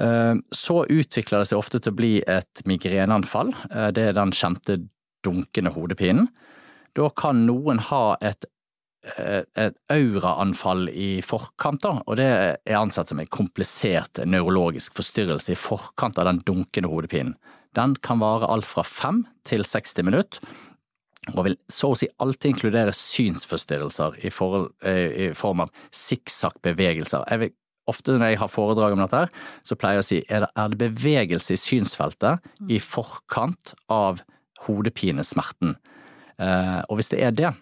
Eh, 0.00 0.34
så 0.54 0.82
utvikler 0.84 1.42
det 1.42 1.50
seg 1.50 1.58
ofte 1.58 1.80
til 1.80 1.94
å 1.94 1.98
bli 1.98 2.12
et 2.20 2.62
migreneanfall. 2.68 3.54
Eh, 3.70 3.88
det 3.96 4.10
er 4.10 4.18
den 4.18 4.34
kjente 4.36 4.78
dunkende 5.26 5.72
hodepinen. 5.74 6.28
Da 6.96 7.08
kan 7.16 7.42
noen 7.48 7.80
ha 7.90 8.16
et, 8.20 8.46
eh, 9.16 9.42
et 9.56 9.76
auraanfall 9.90 10.88
i 10.92 11.20
forkant, 11.22 11.84
og 12.06 12.16
det 12.16 12.30
er 12.64 12.78
ansett 12.78 13.08
som 13.08 13.20
en 13.20 13.26
komplisert 13.26 14.22
nevrologisk 14.24 14.94
forstyrrelse 14.94 15.52
i 15.52 15.58
forkant 15.58 16.18
av 16.18 16.30
den 16.30 16.38
dunkende 16.38 16.92
hodepinen. 16.92 17.34
Den 17.74 17.94
kan 17.96 18.20
vare 18.20 18.48
alt 18.48 18.64
fra 18.64 18.82
fem 18.82 19.26
til 19.44 19.60
60 19.60 20.02
minutter 20.02 20.40
og 21.34 21.46
vil 21.48 21.56
så 21.72 21.90
å 21.90 21.98
si 21.98 22.08
alltid 22.22 22.52
inkludere 22.52 22.94
synsforstyrrelser 22.94 24.18
i, 24.22 24.30
forhold, 24.30 24.70
eh, 24.86 25.06
i 25.26 25.28
form 25.34 25.64
av 25.64 25.72
sikksakk-bevegelser. 25.94 27.26
Ofte 27.86 28.16
når 28.16 28.32
jeg 28.32 28.40
har 28.42 28.50
foredrag 28.50 28.94
om 28.94 29.02
dette, 29.02 29.26
så 29.66 29.78
pleier 29.78 30.00
jeg 30.00 30.04
å 30.04 30.08
si 30.08 30.20
er 30.26 30.46
det, 30.46 30.50
er 30.58 30.72
det 30.72 30.80
bevegelse 30.80 31.54
i 31.54 31.60
synsfeltet 31.60 32.42
mm. 32.60 32.70
i 32.74 32.80
forkant 32.82 33.74
av 33.92 34.22
hodepinesmerten. 34.66 35.76
Eh, 36.42 36.80
og 36.86 36.98
hvis 36.98 37.12
det 37.12 37.22
er 37.22 37.36
det, 37.36 37.52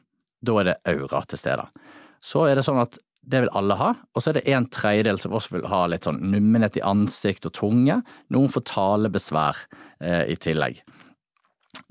da 0.44 0.60
er 0.60 0.70
det 0.70 0.78
aura 0.94 1.24
til 1.28 1.40
stede. 1.40 1.66
Så 2.24 2.46
er 2.48 2.56
det 2.56 2.64
sånn 2.66 2.82
at 2.82 2.98
det 3.24 3.44
vil 3.44 3.52
alle 3.56 3.76
ha, 3.80 3.92
og 4.12 4.20
så 4.20 4.30
er 4.30 4.38
det 4.38 4.48
en 4.52 4.66
tredjedel 4.68 5.20
som 5.20 5.32
også 5.36 5.56
vil 5.56 5.68
ha 5.72 5.84
litt 5.88 6.04
sånn 6.04 6.20
nummenhet 6.28 6.76
i 6.76 6.84
ansikt 6.84 7.48
og 7.48 7.54
tunge. 7.56 8.00
Noen 8.32 8.52
får 8.52 8.66
talebesvær 8.68 9.62
eh, 10.04 10.24
i 10.32 10.36
tillegg. 10.40 10.82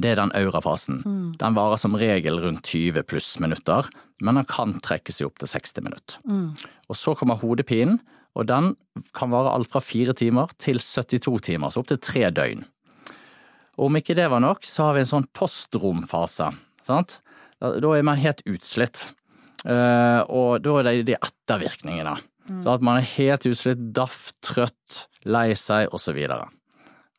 Det 0.04 0.12
er 0.12 0.20
den 0.20 0.34
aurafasen. 0.36 1.00
Mm. 1.08 1.28
Den 1.40 1.56
varer 1.56 1.80
som 1.80 1.96
regel 1.96 2.42
rundt 2.44 2.68
20 2.68 3.06
pluss 3.08 3.38
minutter, 3.40 3.88
men 4.24 4.40
den 4.40 4.48
kan 4.50 4.76
trekke 4.84 5.16
seg 5.16 5.30
opp 5.30 5.40
til 5.40 5.52
60 5.54 5.86
minutter. 5.86 6.20
Mm. 6.28 6.50
Og 6.92 7.00
så 7.00 7.16
kommer 7.16 7.40
hodepinen, 7.40 8.02
og 8.34 8.50
den 8.50 8.74
kan 9.16 9.32
vare 9.32 9.54
alt 9.54 9.72
fra 9.72 9.82
fire 9.84 10.16
timer 10.18 10.52
til 10.62 10.82
72 10.82 11.48
timer, 11.48 11.72
så 11.72 11.84
opp 11.84 11.92
til 11.92 12.02
tre 12.04 12.28
døgn. 12.34 12.66
Og 13.78 13.88
om 13.88 13.98
ikke 13.98 14.18
det 14.18 14.28
var 14.30 14.44
nok, 14.44 14.68
så 14.68 14.90
har 14.90 14.98
vi 14.98 15.04
en 15.06 15.10
sånn 15.10 15.30
postromfase. 15.34 16.52
Sant? 16.86 17.22
Da 17.60 17.94
er 17.96 18.06
man 18.06 18.20
helt 18.22 18.44
utslitt. 18.50 19.06
Uh, 19.64 20.20
og 20.28 20.64
da 20.66 20.76
er 20.82 20.90
det 20.90 21.08
de 21.08 21.16
ettervirkningene. 21.16 22.18
Mm. 22.52 22.60
Så 22.66 22.74
at 22.76 22.84
man 22.84 23.00
er 23.00 23.12
helt 23.16 23.48
utslitt, 23.48 23.86
daff, 23.96 24.34
trøtt, 24.44 25.06
lei 25.24 25.54
seg, 25.58 25.88
osv. 25.96 26.20
Du 26.20 26.36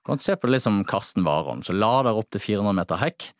kan 0.06 0.20
se 0.22 0.36
på 0.36 0.48
det 0.48 0.56
litt 0.56 0.64
som 0.66 0.82
Karsten 0.88 1.24
Warholm, 1.26 1.62
som 1.66 1.78
lader 1.80 2.16
opp 2.18 2.30
til 2.34 2.42
400 2.42 2.76
meter 2.80 3.00
hekk. 3.00 3.30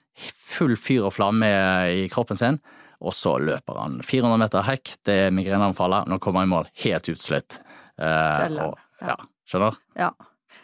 Full 0.54 0.76
fyr 0.78 1.09
og 1.09 1.14
flamme 1.16 1.49
i 1.90 2.06
kroppen 2.12 2.38
sin, 2.38 2.61
og 3.04 3.14
så 3.16 3.35
løper 3.42 3.80
han 3.80 3.99
400 4.06 4.40
meter 4.40 4.64
hekk. 4.66 4.94
Det 5.04 5.18
er 5.26 5.35
migreneanfallet. 5.35 6.09
Nå 6.09 6.21
kommer 6.23 6.44
han 6.44 6.49
i 6.49 6.54
mål 6.54 6.71
helt 6.85 7.11
utslitt. 7.12 7.59
Eh, 7.99 8.47
og, 8.64 8.78
ja. 9.02 9.18
Skjønner? 9.44 9.76
Ja. 9.99 10.12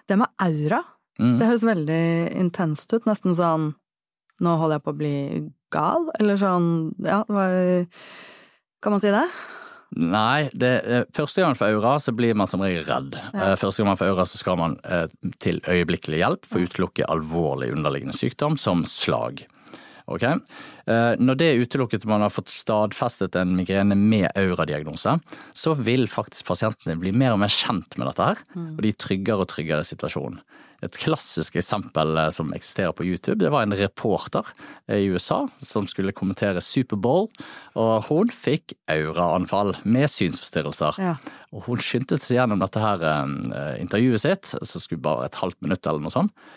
Det 0.08 0.16
med 0.16 0.30
aura, 0.40 0.80
mm. 1.20 1.36
det 1.40 1.50
høres 1.50 1.66
veldig 1.66 2.02
intenst 2.40 2.94
ut. 2.94 3.08
Nesten 3.10 3.36
sånn 3.36 3.72
nå 4.40 4.56
holder 4.56 4.78
jeg 4.78 4.84
på 4.86 4.92
å 4.94 4.98
bli 4.98 5.14
gal, 5.74 6.06
eller 6.18 6.38
sånn, 6.40 6.68
ja, 7.04 7.20
hva, 7.28 7.46
kan 8.80 8.94
man 8.94 9.02
si 9.02 9.12
det? 9.12 9.26
Nei, 9.96 10.48
det, 10.54 10.70
eh, 10.86 11.04
første 11.16 11.42
gang 11.42 11.50
man 11.50 11.58
får 11.58 11.74
aura, 11.74 11.96
så 11.98 12.12
blir 12.14 12.36
man 12.38 12.46
som 12.46 12.62
regel 12.62 12.84
redd. 12.86 13.16
Ja. 13.34 13.52
Eh, 13.52 13.56
Første 13.58 13.82
gang 13.82 13.88
man 13.90 13.98
får 13.98 14.12
aura, 14.12 14.26
så 14.26 14.38
skal 14.38 14.56
man 14.60 14.76
eh, 14.84 15.06
til 15.42 15.58
øyeblikkelig 15.66 16.20
hjelp 16.22 16.46
for 16.46 16.60
å 16.60 16.68
utelukke 16.68 17.08
alvorlig 17.10 17.72
underliggende 17.74 18.14
sykdom 18.14 18.58
som 18.58 18.84
slag. 18.86 19.42
Ok? 20.10 20.22
Eh, 20.22 21.16
Når 21.18 21.36
det 21.38 21.48
er 21.50 21.60
utelukket 21.64 22.06
man 22.06 22.22
har 22.22 22.30
fått 22.30 22.50
stadfestet 22.54 23.34
en 23.36 23.56
migrene 23.58 23.98
med 23.98 24.30
auradiagnose, 24.38 25.18
så 25.54 25.74
vil 25.78 26.06
faktisk 26.10 26.46
pasientene 26.46 26.98
bli 26.98 27.10
mer 27.10 27.34
og 27.34 27.42
mer 27.42 27.50
kjent 27.50 27.98
med 27.98 28.06
dette 28.10 28.30
her, 28.30 28.38
og 28.56 28.82
de 28.82 28.88
er 28.94 28.98
tryggere 28.98 29.42
og 29.42 29.50
tryggere 29.50 29.82
i 29.82 29.90
situasjonen. 29.90 30.38
Et 30.84 30.96
klassisk 30.96 31.58
eksempel 31.60 32.16
eh, 32.16 32.30
som 32.34 32.52
eksisterer 32.56 32.94
på 32.96 33.04
YouTube, 33.04 33.40
det 33.42 33.52
var 33.52 33.66
en 33.66 33.76
reporter 33.76 34.46
eh, 34.88 35.02
i 35.04 35.10
USA 35.12 35.42
som 35.64 35.88
skulle 35.90 36.14
kommentere 36.16 36.62
Superbowl, 36.64 37.28
og 37.80 38.08
hun 38.08 38.32
fikk 38.32 38.74
auraanfall 38.90 39.74
med 39.84 40.08
synsforstyrrelser. 40.12 41.00
Ja. 41.02 41.14
Og 41.52 41.66
hun 41.68 41.82
skyndte 41.84 42.18
seg 42.20 42.38
gjennom 42.38 42.62
dette 42.62 42.82
her 42.82 43.04
eh, 43.04 43.76
intervjuet 43.82 44.24
sitt, 44.24 44.54
som 44.54 44.82
skulle 44.82 45.04
bare 45.04 45.28
et 45.28 45.40
halvt 45.40 45.60
minutt 45.64 45.86
eller 45.86 46.04
noe 46.04 46.14
sånt, 46.14 46.48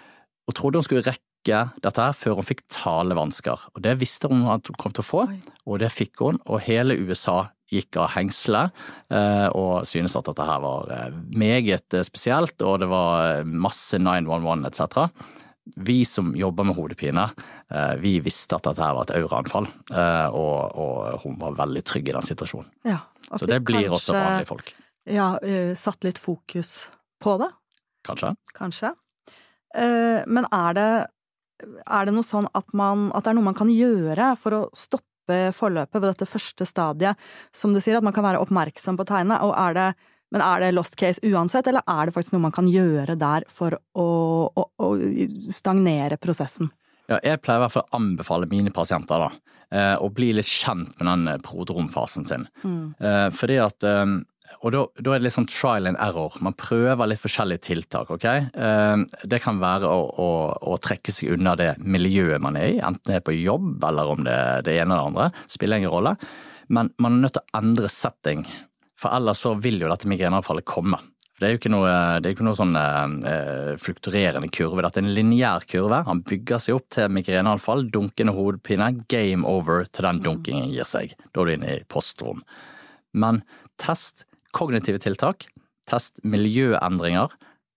og 0.48 0.58
trodde 0.58 0.80
hun 0.80 0.88
skulle 0.88 1.06
rekke 1.08 1.66
dette 1.84 2.00
her 2.00 2.16
før 2.16 2.40
hun 2.40 2.48
fikk 2.48 2.64
talevansker. 2.72 3.68
Og 3.76 3.84
det 3.84 3.98
visste 4.00 4.32
hun 4.32 4.46
at 4.52 4.68
hun 4.70 4.80
kom 4.80 4.96
til 4.96 5.04
å 5.04 5.10
få, 5.10 5.26
og 5.68 5.84
det 5.84 5.92
fikk 5.92 6.24
hun, 6.24 6.40
og 6.48 6.64
hele 6.64 6.96
USA 7.04 7.50
gikk 7.74 7.98
av 8.02 8.12
hengselet 8.16 8.74
eh, 9.14 9.48
og 9.58 9.88
synes 9.90 10.16
at 10.20 10.28
dette 10.30 10.46
her 10.48 10.62
var 10.64 10.92
eh, 10.94 11.16
meget 11.38 11.98
eh, 11.98 12.06
spesielt, 12.06 12.56
og 12.62 12.82
det 12.84 12.90
var 12.92 13.44
masse 13.48 14.00
911 14.02 14.68
etc. 14.70 15.32
Vi 15.80 16.02
som 16.06 16.34
jobber 16.36 16.68
med 16.68 16.76
hodepine, 16.76 17.24
vi 18.04 18.18
visste 18.20 18.58
at 18.58 18.66
dette 18.68 18.84
her 18.84 18.98
var 18.98 19.06
et 19.08 19.14
auraanfall, 19.16 19.70
og, 20.36 20.58
og 20.76 21.22
hun 21.22 21.38
var 21.40 21.56
veldig 21.62 21.84
trygg 21.88 22.10
i 22.12 22.16
den 22.18 22.28
situasjonen. 22.28 22.68
Ja, 22.84 22.98
Så 23.32 23.48
det 23.48 23.62
blir 23.64 23.88
også 23.88 24.12
vanlige 24.12 24.50
folk, 24.50 24.74
Ja, 25.08 25.30
satt 25.80 26.04
litt 26.04 26.20
fokus 26.20 26.74
på 27.24 27.38
det, 27.40 27.48
kanskje? 28.04 28.34
kanskje. 28.60 28.92
Men 30.28 30.50
er 30.52 30.76
det, 30.76 30.90
er 31.88 32.12
det 32.12 32.18
noe 32.20 32.28
sånn 32.28 32.52
at, 32.52 32.68
man, 32.76 33.08
at 33.16 33.24
det 33.24 33.32
er 33.32 33.40
noe 33.40 33.48
man 33.48 33.58
kan 33.64 33.72
gjøre 33.72 34.34
for 34.44 34.60
å 34.60 34.62
stoppe 34.76 35.13
forløpet 35.56 36.00
ved 36.00 36.10
dette 36.12 36.30
første 36.30 36.68
stadiet? 36.68 37.20
Som 37.56 37.76
du 37.76 37.82
sier, 37.82 37.98
at 38.00 38.06
man 38.06 38.16
kan 38.16 38.26
være 38.26 38.42
oppmerksom 38.44 39.00
på 39.00 39.08
tegnet, 39.10 39.44
og 39.46 39.56
er 39.58 39.80
det 39.80 39.92
men 40.34 40.42
er 40.42 40.64
det 40.64 40.72
lost 40.74 40.96
case 40.98 41.22
uansett, 41.22 41.68
eller 41.70 41.84
er 41.86 42.10
det 42.10 42.16
faktisk 42.16 42.34
noe 42.34 42.48
man 42.48 42.56
kan 42.56 42.66
gjøre 42.66 43.14
der 43.22 43.44
for 43.54 43.76
å, 43.78 44.06
å, 44.50 44.64
å 44.82 44.88
stagnere 45.54 46.18
prosessen? 46.18 46.72
Ja, 47.06 47.20
jeg 47.22 47.42
pleier 47.44 47.60
i 47.60 47.64
hvert 47.68 47.76
fall 47.76 47.86
å 47.86 48.00
anbefale 48.00 48.50
mine 48.50 48.74
pasienter 48.74 49.28
da, 49.28 49.28
eh, 49.70 49.94
å 50.02 50.10
bli 50.10 50.32
litt 50.34 50.50
kjent 50.50 50.98
med 50.98 51.06
den 51.06 51.44
prodromfasen 51.46 52.26
sin. 52.26 52.48
Mm. 52.64 52.96
Fordi 53.38 53.60
at 53.62 53.86
eh, 53.86 54.16
og 54.62 54.72
da, 54.76 54.84
da 55.00 55.14
er 55.14 55.20
det 55.22 55.28
litt 55.28 55.36
sånn 55.36 55.48
trial 55.50 55.88
and 55.90 56.00
error. 56.04 56.36
Man 56.46 56.56
prøver 56.60 57.10
litt 57.10 57.22
forskjellige 57.24 57.64
tiltak. 57.70 58.12
ok? 58.14 58.26
Eh, 58.30 59.04
Det 59.30 59.42
kan 59.44 59.60
være 59.62 59.90
å, 59.90 60.02
å, 60.20 60.30
å 60.74 60.78
trekke 60.84 61.12
seg 61.16 61.34
unna 61.38 61.56
det 61.60 61.72
miljøet 61.80 62.42
man 62.44 62.58
er 62.60 62.76
i, 62.76 62.82
enten 62.84 63.12
det 63.12 63.22
er 63.22 63.26
på 63.28 63.36
jobb 63.38 63.84
eller 63.84 64.14
om 64.14 64.24
det 64.28 64.34
er 64.34 64.62
det 64.68 64.78
ene 64.80 64.94
eller 64.94 65.02
det 65.02 65.10
andre. 65.14 65.48
Spiller 65.52 65.82
ingen 65.82 65.94
rolle. 65.94 66.16
Men 66.74 66.94
man 67.02 67.18
er 67.18 67.26
nødt 67.26 67.36
til 67.38 67.44
å 67.44 67.60
endre 67.60 67.90
setting, 67.92 68.46
for 69.00 69.12
ellers 69.18 69.42
så 69.44 69.52
vil 69.60 69.82
jo 69.84 69.90
dette 69.92 70.08
migreneanfallet 70.08 70.64
komme. 70.70 71.00
Det 71.42 71.48
er 71.48 71.56
jo 71.56 71.60
ikke 71.60 71.72
noe, 71.74 71.90
det 72.24 72.30
er 72.30 72.36
ikke 72.38 72.46
noe 72.46 72.56
sånn 72.56 72.76
eh, 72.80 73.72
flukturerende 73.82 74.48
kurve. 74.54 74.84
Dette 74.86 75.02
er 75.02 75.04
en 75.08 75.16
lineær 75.18 75.66
kurve. 75.68 75.98
Han 76.08 76.22
bygger 76.24 76.62
seg 76.62 76.78
opp 76.78 76.86
til 76.94 77.10
migreneanfall, 77.12 77.88
dunkende 77.92 78.36
hodepine, 78.38 78.92
game 79.12 79.44
over 79.50 79.84
til 79.90 80.08
den 80.08 80.22
dunkingen 80.24 80.70
gir 80.72 80.88
seg. 80.88 81.18
Da 81.34 81.42
er 81.44 81.50
du 81.50 81.54
inne 81.58 81.74
i 81.74 81.84
postrom. 81.92 82.46
Men 83.18 83.42
test 83.82 84.24
kognitive 84.56 85.02
tiltak, 85.04 85.48
test 85.90 86.22
miljøendringer, 86.24 87.34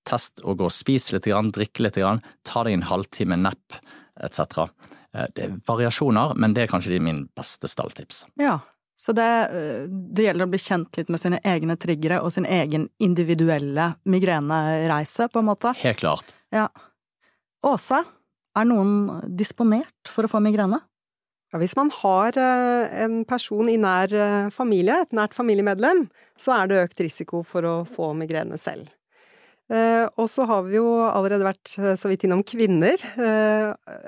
test 0.07 0.41
å 0.45 0.55
gå 0.55 0.69
og 0.69 0.75
spise 0.75 1.17
litt, 1.17 1.27
drikke 1.27 1.83
litt, 1.83 1.99
ta 2.47 2.65
deg 2.65 2.77
en 2.77 2.87
halvtime 2.91 3.39
nepp 3.41 3.81
etc. 4.23 4.69
Eh, 5.13 5.27
Det 5.35 5.45
er 5.45 5.61
variasjoner, 5.67 6.37
men 6.37 6.55
det 6.55 6.65
er 6.67 6.73
kanskje 6.73 6.95
de 6.95 7.01
min 7.01 7.29
beste 7.37 7.69
stalltips. 7.69 8.25
Ja, 8.41 8.61
så 8.97 9.13
det, 9.13 9.27
eh, 9.53 9.87
det 9.89 10.25
gjelder 10.29 10.47
å 10.47 10.51
bli 10.51 10.59
kjent 10.59 10.97
litt 10.97 11.09
med 11.09 11.21
sine 11.21 11.41
egne 11.45 11.77
triggere 11.77 12.23
og 12.23 12.33
sin 12.33 12.47
egen 12.47 12.89
individuelle 12.99 13.95
migrenereise, 14.07 15.29
på 15.29 15.39
en 15.41 15.51
måte. 15.51 15.75
Helt 15.83 15.99
klart. 15.99 16.35
Ja. 16.53 16.69
Åse, 17.65 18.05
er 18.57 18.65
noen 18.65 19.37
disponert 19.37 20.09
for 20.09 20.25
å 20.25 20.31
få 20.31 20.41
migrene? 20.41 20.81
Ja, 21.53 21.59
hvis 21.63 21.77
man 21.79 21.93
har 21.95 22.35
eh, 22.41 22.95
en 23.05 23.21
person 23.29 23.69
i 23.71 23.77
nær 23.79 24.11
eh, 24.11 24.49
familie, 24.55 25.03
et 25.05 25.13
nært 25.15 25.35
familiemedlem, 25.37 26.09
så 26.41 26.53
er 26.57 26.67
det 26.69 26.85
økt 26.89 27.01
risiko 27.05 27.43
for 27.47 27.63
å 27.67 27.85
få 27.87 28.13
migrene 28.19 28.59
selv. 28.59 28.89
Eh, 29.71 30.07
og 30.19 30.31
så 30.31 30.43
har 30.47 30.63
vi 30.67 30.77
jo 30.79 30.87
allerede 31.07 31.47
vært 31.47 31.69
så 31.99 32.09
vidt 32.11 32.25
innom 32.27 32.43
kvinner. 32.47 32.97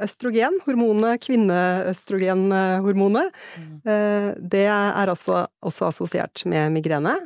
Østrogen, 0.03 0.59
hormonet, 0.67 1.23
kvinneøstrogenhormonet, 1.27 3.29
eh, 3.87 4.35
det 4.39 4.67
er 4.67 5.07
altså 5.07 5.47
også 5.63 5.85
assosiert 5.93 6.45
med 6.47 6.73
migrene. 6.75 7.17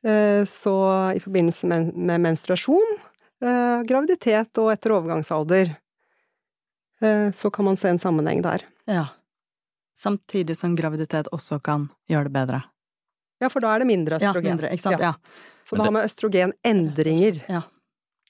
Så 0.00 0.72
i 1.12 1.20
forbindelse 1.20 1.68
med, 1.68 1.92
med 1.92 2.22
menstruasjon, 2.24 2.94
graviditet 3.84 4.56
og 4.62 4.70
etter 4.72 4.94
overgangsalder, 4.96 5.74
så 7.36 7.50
kan 7.52 7.64
man 7.68 7.76
se 7.76 7.92
en 7.92 8.00
sammenheng 8.00 8.40
der. 8.46 8.64
Ja. 8.88 9.19
Samtidig 10.00 10.56
som 10.56 10.76
graviditet 10.78 11.28
også 11.34 11.58
kan 11.62 11.88
gjøre 12.10 12.30
det 12.30 12.32
bedre. 12.38 12.62
Ja, 13.40 13.48
for 13.52 13.60
da 13.64 13.74
er 13.74 13.82
det 13.84 13.88
mindre 13.90 14.18
Ja, 14.20 14.30
østrogen. 14.30 14.48
mindre, 14.54 14.70
ikke 14.72 14.84
sant? 14.86 15.00
Ja. 15.00 15.12
Ja. 15.12 15.40
Så 15.68 15.76
det 15.76 15.84
har 15.84 15.92
med 15.92 16.08
østrogenendringer. 16.08 17.42
ja. 17.48 17.62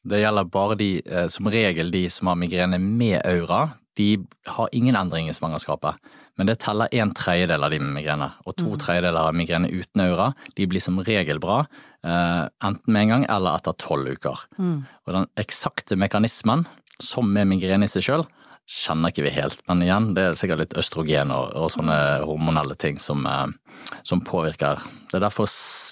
Det 0.03 0.17
gjelder 0.23 0.45
bare 0.49 0.77
de, 0.81 1.03
eh, 1.05 1.29
som 1.29 1.45
regel 1.47 1.91
de 1.93 2.09
som 2.09 2.27
har 2.29 2.37
migrene 2.37 2.79
med 2.81 3.21
aura. 3.23 3.75
De 3.97 4.17
har 4.47 4.69
ingen 4.73 4.97
endring 4.97 5.29
i 5.29 5.33
svangerskapet, 5.35 5.95
men 6.39 6.47
det 6.47 6.59
teller 6.59 6.89
en 6.91 7.13
tredjedel 7.13 7.63
av 7.63 7.71
de 7.71 7.79
med 7.81 8.03
migrene. 8.03 8.33
Og 8.47 8.57
to 8.57 8.77
tredjedeler 8.81 9.29
av 9.29 9.35
migrene 9.35 9.69
uten 9.69 10.01
aura, 10.01 10.33
de 10.57 10.67
blir 10.67 10.81
som 10.81 10.97
regel 11.05 11.39
bra, 11.39 11.67
eh, 12.03 12.49
enten 12.63 12.87
med 12.89 13.03
en 13.03 13.09
gang 13.09 13.27
eller 13.29 13.59
etter 13.59 13.77
tolv 13.77 14.09
uker. 14.09 14.39
Mm. 14.59 14.87
Og 15.07 15.13
den 15.13 15.27
eksakte 15.37 15.97
mekanismen, 15.99 16.67
som 16.99 17.31
med 17.31 17.47
migrene 17.49 17.85
i 17.85 17.89
seg 17.89 18.03
sjøl, 18.03 18.27
kjenner 18.71 19.11
ikke 19.11 19.25
vi 19.27 19.33
helt. 19.35 19.61
Men 19.69 19.83
igjen, 19.83 20.13
det 20.15 20.25
er 20.25 20.39
sikkert 20.39 20.63
litt 20.63 20.79
østrogen 20.79 21.33
og, 21.35 21.51
og 21.59 21.73
sånne 21.75 21.97
hormonelle 22.23 22.77
ting 22.79 23.01
som, 23.03 23.27
eh, 23.27 23.91
som 24.07 24.23
påvirker. 24.27 24.83
Det 25.11 25.19
er 25.19 25.27
derfor 25.27 25.51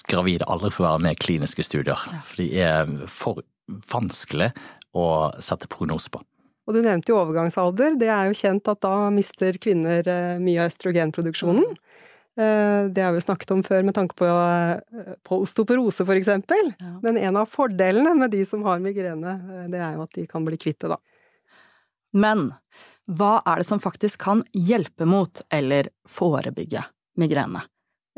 gravide 0.09 0.47
aldri 0.47 0.71
får 0.73 0.87
være 0.87 1.03
med 1.05 1.17
i 1.17 1.21
kliniske 1.25 1.65
studier. 1.67 1.99
For 2.23 2.39
de 2.39 2.49
er 2.63 2.93
for 3.11 3.43
vanskelig 3.91 4.53
å 4.95 5.05
sette 5.43 5.69
prognose 5.69 6.11
på. 6.13 6.23
Og 6.69 6.75
du 6.77 6.83
nevnte 6.85 7.11
jo 7.11 7.17
overgangsalder. 7.19 7.97
Det 7.99 8.09
er 8.13 8.29
jo 8.29 8.37
kjent 8.37 8.69
at 8.71 8.79
da 8.85 9.09
mister 9.13 9.57
kvinner 9.61 10.05
eh, 10.05 10.39
mye 10.41 10.63
av 10.63 10.71
østrogenproduksjonen. 10.71 11.67
Eh, 12.39 12.87
Det 12.93 13.03
har 13.03 13.11
vi 13.11 13.25
snakket 13.25 13.51
om 13.57 13.63
før 13.65 13.83
med 13.83 13.97
tanke 13.97 14.15
på, 14.15 14.29
på 15.27 15.43
osteoporose, 15.43 16.05
eksempel. 16.15 16.71
Ja. 16.79 16.95
Men 17.03 17.17
en 17.17 17.41
av 17.41 17.49
fordelene 17.51 18.15
med 18.15 18.31
de 18.31 18.45
som 18.47 18.63
har 18.63 18.79
migrene, 18.79 19.35
det 19.67 19.81
er 19.81 19.97
jo 19.97 20.05
at 20.05 20.15
de 20.15 20.27
kan 20.29 20.47
bli 20.47 20.61
kvitt 20.61 20.79
det, 20.79 20.93
da. 20.95 21.01
Men 22.17 22.49
hva 23.09 23.39
er 23.47 23.61
det 23.61 23.69
som 23.69 23.81
faktisk 23.81 24.21
kan 24.21 24.43
hjelpe 24.53 25.07
mot, 25.09 25.41
eller 25.53 25.89
forebygge, 26.09 26.83
migrene 27.17 27.63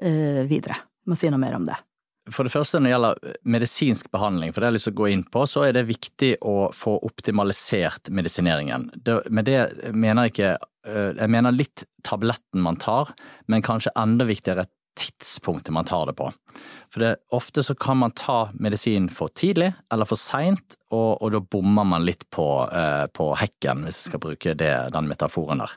eh, 0.01 0.43
videre? 0.49 0.81
Må 1.07 1.15
si 1.17 1.31
noe 1.31 1.41
mer 1.41 1.55
om 1.57 1.65
det. 1.69 1.77
For 2.29 2.45
det 2.45 2.53
første 2.53 2.77
når 2.77 2.85
det 2.85 2.91
gjelder 2.91 3.37
medisinsk 3.49 4.11
behandling, 4.13 4.51
for 4.51 4.61
det 4.61 4.67
har 4.67 4.73
jeg 4.73 4.77
lyst 4.77 4.87
til 4.91 4.93
å 4.93 4.99
gå 4.99 5.07
inn 5.09 5.23
på, 5.33 5.45
så 5.49 5.63
er 5.65 5.73
det 5.73 5.87
viktig 5.87 6.35
å 6.45 6.55
få 6.75 6.99
optimalisert 7.07 8.11
medisineringen. 8.13 8.91
Det, 8.93 9.15
med 9.33 9.47
det 9.49 9.61
mener 9.97 10.27
jeg 10.27 10.35
ikke 10.35 10.51
øh, 10.51 11.09
Jeg 11.17 11.33
mener 11.33 11.55
litt 11.55 11.85
tabletten 12.05 12.61
man 12.61 12.77
tar, 12.81 13.09
men 13.49 13.65
kanskje 13.65 13.95
enda 13.97 14.27
viktigere 14.29 14.67
tidspunktet 15.01 15.73
man 15.73 15.87
tar 15.87 16.05
det 16.09 16.15
på. 16.19 16.29
For 16.93 17.03
det, 17.03 17.11
ofte 17.35 17.63
så 17.65 17.75
kan 17.75 17.99
man 18.01 18.13
ta 18.17 18.51
medisin 18.53 19.09
for 19.13 19.33
tidlig 19.33 19.71
eller 19.93 20.09
for 20.09 20.19
seint, 20.19 20.77
og, 20.91 21.21
og 21.21 21.33
da 21.35 21.41
bommer 21.41 21.87
man 21.87 22.05
litt 22.07 22.27
på, 22.33 22.47
øh, 22.67 23.05
på 23.13 23.31
hekken, 23.41 23.85
hvis 23.87 24.01
jeg 24.01 24.11
skal 24.11 24.23
bruke 24.27 24.55
det, 24.57 24.73
den 24.95 25.09
metaforen 25.11 25.63
der. 25.63 25.75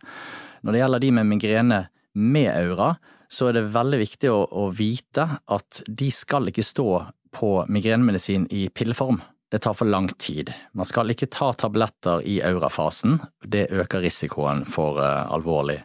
Når 0.64 0.75
det 0.75 0.81
gjelder 0.83 1.04
de 1.04 1.12
med 1.19 1.31
migrene 1.31 1.83
med 2.14 2.50
aura, 2.54 2.95
så 3.28 3.50
er 3.50 3.59
det 3.59 3.69
veldig 3.75 4.00
viktig 4.04 4.31
å, 4.31 4.40
å 4.47 4.71
vite 4.75 5.26
at 5.50 5.83
de 5.88 6.11
skal 6.14 6.50
ikke 6.50 6.66
stå 6.66 6.88
på 7.35 7.54
migrenemedisin 7.69 8.47
i 8.54 8.69
pilleform. 8.71 9.21
Det 9.50 9.61
tar 9.64 9.75
for 9.75 9.90
lang 9.90 10.09
tid. 10.19 10.52
Man 10.73 10.87
skal 10.88 11.11
ikke 11.12 11.31
ta 11.31 11.52
tabletter 11.54 12.25
i 12.26 12.40
aurafasen. 12.43 13.21
Det 13.43 13.69
øker 13.71 14.02
risikoen 14.02 14.64
for 14.66 14.99
uh, 14.99 15.26
alvorlig 15.35 15.81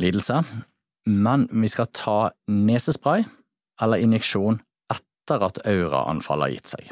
lidelse. 0.00 0.42
Men 1.06 1.48
vi 1.52 1.68
skal 1.68 1.88
ta 1.96 2.30
nesespray 2.50 3.24
eller 3.80 4.02
injeksjon 4.02 4.60
etter 4.92 5.46
at 5.46 5.62
auraanfallet 5.64 6.46
har 6.46 6.54
gitt 6.56 6.72
seg. 6.74 6.90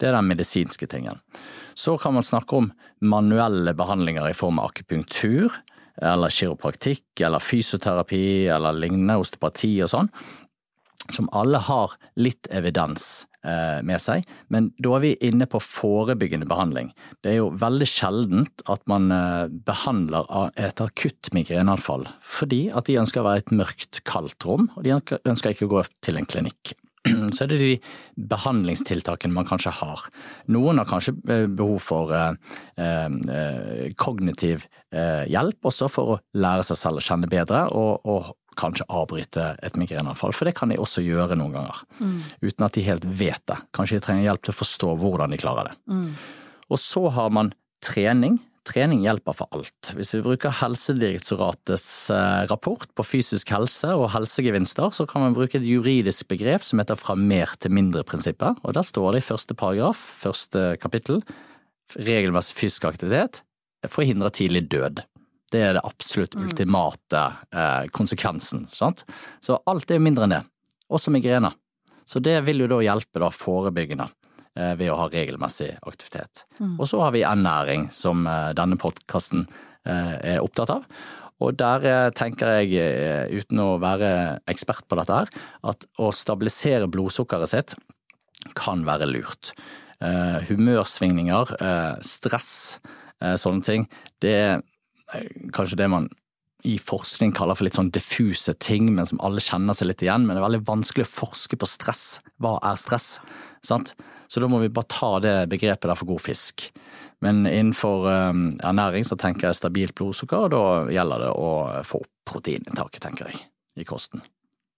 Det 0.00 0.08
er 0.08 0.16
den 0.16 0.30
medisinske 0.30 0.88
tingen. 0.90 1.20
Så 1.74 1.94
kan 2.00 2.16
man 2.16 2.26
snakke 2.26 2.58
om 2.58 2.72
manuelle 3.00 3.74
behandlinger 3.78 4.26
i 4.28 4.36
form 4.36 4.58
av 4.58 4.72
akupunktur, 4.72 5.52
eller 6.02 6.32
kiropraktikk, 6.32 7.20
eller 7.20 7.42
fysioterapi, 7.42 8.48
eller 8.50 8.74
lignende, 8.74 9.20
osteopati 9.20 9.76
og 9.84 9.92
sånn. 9.92 10.10
som 11.10 11.26
alle 11.34 11.58
har 11.58 11.96
litt 12.14 12.46
evidens 12.54 13.26
med 13.42 13.98
seg, 14.02 14.26
men 14.54 14.70
da 14.82 14.92
er 14.96 15.02
vi 15.02 15.12
inne 15.26 15.48
på 15.50 15.60
forebyggende 15.62 16.46
behandling. 16.50 16.92
Det 17.22 17.32
er 17.32 17.40
jo 17.40 17.50
veldig 17.58 17.88
sjeldent 17.88 18.62
at 18.70 18.84
man 18.90 19.10
eh, 19.14 19.50
behandler 19.66 20.28
et 20.60 20.82
akutt 20.82 21.32
migreneanfall, 21.36 22.06
fordi 22.22 22.66
at 22.74 22.88
de 22.88 23.00
ønsker 23.02 23.22
å 23.22 23.28
være 23.28 23.44
et 23.44 23.56
mørkt, 23.62 24.02
kaldt 24.08 24.46
rom, 24.48 24.68
og 24.76 24.86
de 24.86 24.94
ønsker 24.94 25.54
ikke 25.54 25.68
å 25.68 25.74
gå 25.76 25.84
til 26.04 26.20
en 26.20 26.28
klinikk. 26.28 26.74
Så 27.34 27.44
er 27.44 27.50
det 27.50 27.58
de 27.58 27.72
behandlingstiltakene 28.30 29.34
man 29.34 29.48
kanskje 29.48 29.72
har. 29.74 30.04
Noen 30.54 30.78
har 30.78 30.90
kanskje 30.90 31.16
eh, 31.26 31.48
behov 31.50 31.82
for 31.82 32.14
eh, 32.14 32.36
kognitiv 33.98 34.68
hjelp, 34.92 35.58
også 35.64 35.86
for 35.88 36.12
å 36.12 36.20
lære 36.36 36.64
seg 36.68 36.76
selv 36.76 37.00
å 37.00 37.04
kjenne 37.04 37.28
bedre, 37.30 37.64
og, 37.72 38.04
og 38.04 38.32
kanskje 38.58 38.86
avbryte 38.92 39.52
et 39.64 39.76
migreneanfall, 39.80 40.34
for 40.36 40.48
det 40.48 40.56
kan 40.58 40.72
de 40.72 40.78
også 40.80 41.04
gjøre 41.04 41.36
noen 41.38 41.56
ganger. 41.56 41.82
Mm. 42.02 42.14
Uten 42.44 42.66
at 42.66 42.76
de 42.76 42.86
helt 42.86 43.04
vet 43.06 43.42
det. 43.50 43.58
Kanskje 43.76 43.98
de 43.98 44.06
trenger 44.06 44.28
hjelp 44.28 44.46
til 44.46 44.54
å 44.54 44.60
forstå 44.60 44.94
hvordan 45.02 45.34
de 45.34 45.42
klarer 45.42 45.70
det. 45.70 45.76
Mm. 45.92 46.08
Og 46.72 46.80
så 46.80 47.04
har 47.12 47.34
man 47.34 47.52
trening. 47.84 48.40
Trening 48.68 49.02
hjelper 49.02 49.34
for 49.34 49.50
alt. 49.56 49.92
Hvis 49.98 50.12
vi 50.14 50.22
bruker 50.22 50.54
Helsedirektoratets 50.60 51.94
eh, 52.14 52.42
rapport 52.50 52.86
på 52.94 53.06
fysisk 53.06 53.50
helse 53.50 53.90
og 53.98 54.12
helsegevinster, 54.14 54.92
så 54.94 55.06
kan 55.10 55.24
man 55.24 55.34
bruke 55.34 55.58
et 55.58 55.66
juridisk 55.66 56.30
begrep 56.30 56.62
som 56.66 56.78
heter 56.78 57.00
fra 57.00 57.16
mer 57.18 57.56
til 57.58 57.74
mindre-prinsippet. 57.74 58.62
Og 58.62 58.76
der 58.78 58.86
står 58.86 59.16
det 59.16 59.24
i 59.24 59.30
første 59.32 59.58
paragraf, 59.58 60.04
første 60.22 60.76
kapittel, 60.82 61.24
regelmessig 61.98 62.60
fysisk 62.60 62.86
aktivitet 62.88 63.42
forhindrer 63.90 64.30
tidlig 64.34 64.68
død. 64.70 65.02
Det 65.52 65.60
er 65.60 65.76
det 65.76 65.84
absolutt 65.84 66.34
mm. 66.36 66.44
ultimate 66.46 67.22
eh, 67.52 67.88
konsekvensen. 67.92 68.64
Sant? 68.72 69.04
Så 69.44 69.58
alt 69.68 69.90
er 69.92 70.00
mindre 70.02 70.24
enn 70.26 70.36
det, 70.38 70.42
også 70.88 71.12
migrene. 71.12 71.52
Så 72.08 72.22
det 72.24 72.38
vil 72.46 72.64
jo 72.64 72.70
da 72.72 72.82
hjelpe 72.84 73.20
da 73.22 73.30
forebyggende 73.32 74.08
eh, 74.56 74.74
ved 74.80 74.90
å 74.92 74.98
ha 75.00 75.08
regelmessig 75.12 75.74
aktivitet. 75.88 76.46
Mm. 76.58 76.78
Og 76.78 76.88
så 76.88 77.02
har 77.04 77.12
vi 77.14 77.26
ernæring, 77.26 77.90
som 77.94 78.26
eh, 78.26 78.52
denne 78.58 78.78
podkasten 78.80 79.44
eh, 79.44 80.16
er 80.34 80.40
opptatt 80.42 80.72
av. 80.78 80.88
Og 81.42 81.56
der 81.58 81.86
eh, 81.88 82.08
tenker 82.16 82.56
jeg, 82.62 82.74
eh, 82.80 83.36
uten 83.36 83.60
å 83.62 83.70
være 83.82 84.40
ekspert 84.50 84.88
på 84.88 84.98
dette 85.00 85.20
her, 85.22 85.32
at 85.68 85.86
å 86.00 86.12
stabilisere 86.16 86.90
blodsukkeret 86.90 87.52
sitt 87.52 87.76
kan 88.58 88.86
være 88.88 89.06
lurt. 89.10 89.54
humørsvingninger, 90.02 91.52
stress, 92.02 92.80
sånne 93.38 93.62
ting, 93.62 93.84
det 94.18 94.34
kanskje 95.54 95.78
det 95.80 95.88
man 95.92 96.10
i 96.62 96.76
forskning 96.78 97.32
kaller 97.34 97.58
for 97.58 97.66
litt 97.66 97.74
sånn 97.74 97.90
diffuse 97.94 98.54
ting, 98.62 98.92
men 98.94 99.08
som 99.08 99.20
alle 99.24 99.42
kjenner 99.42 99.74
seg 99.74 99.88
litt 99.90 100.02
igjen. 100.04 100.26
Men 100.26 100.36
det 100.36 100.42
er 100.42 100.46
veldig 100.46 100.66
vanskelig 100.68 101.06
å 101.08 101.10
forske 101.10 101.58
på 101.58 101.68
stress. 101.68 102.20
Hva 102.42 102.54
er 102.62 102.78
stress? 102.78 103.16
Sant? 103.66 103.96
Så 104.30 104.40
da 104.40 104.48
må 104.50 104.62
vi 104.62 104.70
bare 104.72 104.90
ta 104.90 105.16
det 105.22 105.34
begrepet 105.50 105.90
der 105.90 105.98
for 105.98 106.12
god 106.12 106.22
fisk. 106.22 106.68
Men 107.22 107.44
innenfor 107.46 108.06
um, 108.08 108.44
ernæring 108.62 109.06
så 109.06 109.18
tenker 109.18 109.48
jeg 109.48 109.58
stabilt 109.58 109.96
blodsukker, 109.98 110.46
og 110.46 110.54
da 110.54 110.62
gjelder 110.94 111.26
det 111.26 111.32
å 111.34 111.50
få 111.86 112.02
opp 112.02 112.10
proteininntaket, 112.30 113.02
tenker 113.04 113.30
jeg, 113.30 113.42
i 113.82 113.86
kosten. 113.86 114.22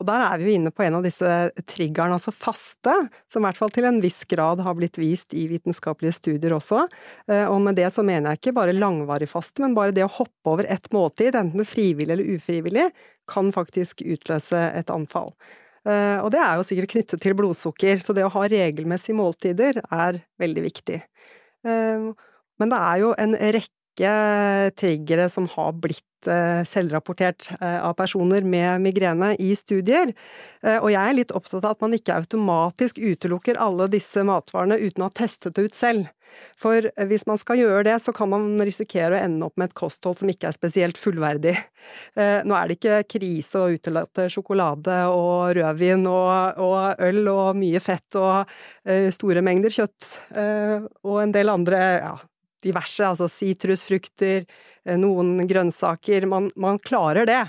Og 0.02 0.06
der 0.08 0.24
er 0.26 0.40
vi 0.40 0.48
jo 0.48 0.58
inne 0.58 0.72
på 0.74 0.82
en 0.82 0.96
av 0.98 1.04
disse 1.06 1.30
triggerne, 1.70 2.16
altså 2.16 2.32
faste, 2.34 2.94
som 3.30 3.44
i 3.44 3.46
hvert 3.46 3.60
fall 3.60 3.72
til 3.74 3.86
en 3.86 4.00
viss 4.02 4.24
grad 4.30 4.62
har 4.66 4.74
blitt 4.78 4.98
vist 4.98 5.36
i 5.38 5.46
vitenskapelige 5.50 6.16
studier 6.16 6.56
også. 6.56 6.82
Eh, 7.30 7.44
og 7.46 7.60
med 7.62 7.78
det 7.78 7.86
så 7.94 8.02
mener 8.06 8.32
jeg 8.32 8.42
ikke 8.42 8.56
bare 8.58 8.74
langvarig 8.74 9.28
faste, 9.30 9.62
men 9.62 9.76
bare 9.76 9.94
det 9.94 10.06
å 10.06 10.10
hoppe 10.16 10.50
over 10.50 10.66
ett 10.70 10.90
måltid, 10.94 11.38
enten 11.38 11.68
frivillig 11.68 12.16
eller 12.16 12.34
ufrivillig, 12.34 12.88
kan 13.30 13.52
faktisk 13.54 14.02
utløse 14.02 14.64
et 14.74 14.90
anfall. 14.92 15.30
Eh, 15.86 16.18
og 16.24 16.32
det 16.34 16.42
er 16.42 16.58
jo 16.58 16.66
sikkert 16.66 16.94
knyttet 16.96 17.22
til 17.22 17.38
blodsukker, 17.38 18.02
så 18.02 18.16
det 18.16 18.26
å 18.26 18.34
ha 18.34 18.44
regelmessige 18.50 19.16
måltider 19.20 19.78
er 19.84 20.24
veldig 20.42 20.66
viktig. 20.66 21.00
Eh, 21.70 22.10
men 22.60 22.70
det 22.70 22.82
er 22.90 23.00
jo 23.04 23.14
en 23.20 23.38
rekke 23.38 23.83
triggere 23.94 25.28
som 25.30 25.46
har 25.52 25.72
blitt 25.78 26.04
Eh, 26.26 26.64
selvrapportert 26.64 27.50
eh, 27.60 27.84
av 27.84 27.94
personer 27.94 28.42
med 28.42 28.80
migrene 28.80 29.34
i 29.36 29.52
studier. 29.56 30.12
Eh, 30.62 30.78
og 30.78 30.88
jeg 30.92 31.00
er 31.02 31.16
litt 31.18 31.34
opptatt 31.36 31.64
av 31.64 31.74
at 31.74 31.84
man 31.84 31.96
ikke 31.96 32.16
automatisk 32.16 32.98
utelukker 32.98 33.60
alle 33.60 33.90
disse 33.92 34.24
matvarene 34.24 34.78
uten 34.80 35.04
å 35.04 35.10
ha 35.10 35.14
testet 35.14 35.56
det 35.56 35.68
ut 35.68 35.76
selv. 35.76 36.08
For 36.58 36.88
hvis 37.06 37.26
man 37.28 37.38
skal 37.38 37.60
gjøre 37.60 37.84
det, 37.86 37.98
så 38.02 38.14
kan 38.16 38.32
man 38.32 38.56
risikere 38.64 39.14
å 39.14 39.20
ende 39.22 39.46
opp 39.46 39.60
med 39.60 39.70
et 39.70 39.76
kosthold 39.78 40.18
som 40.18 40.32
ikke 40.32 40.48
er 40.48 40.56
spesielt 40.56 40.98
fullverdig. 40.98 41.52
Nå 42.16 42.56
er 42.58 42.66
det 42.66 42.78
ikke 42.80 42.96
krise 43.06 43.60
å 43.60 43.70
utelate 43.70 44.26
sjokolade 44.32 44.96
og 45.14 45.54
rødvin 45.54 46.02
og, 46.10 46.58
og, 46.64 47.04
øl 47.06 47.30
og 47.30 47.60
mye 47.60 47.78
fett 47.84 48.18
og 48.18 48.50
store 49.14 49.44
mengder 49.46 49.76
kjøtt 49.78 50.10
og 51.06 51.20
en 51.22 51.36
del 51.36 51.54
andre 51.54 51.84
ja, 52.00 52.16
diverse, 52.64 53.06
altså 53.06 53.28
sitrusfrukter, 53.30 54.44
eh, 54.84 55.00
noen 55.00 55.38
grønnsaker. 55.48 56.26
Man, 56.30 56.50
man 56.56 56.80
klarer 56.82 57.28
det. 57.28 57.42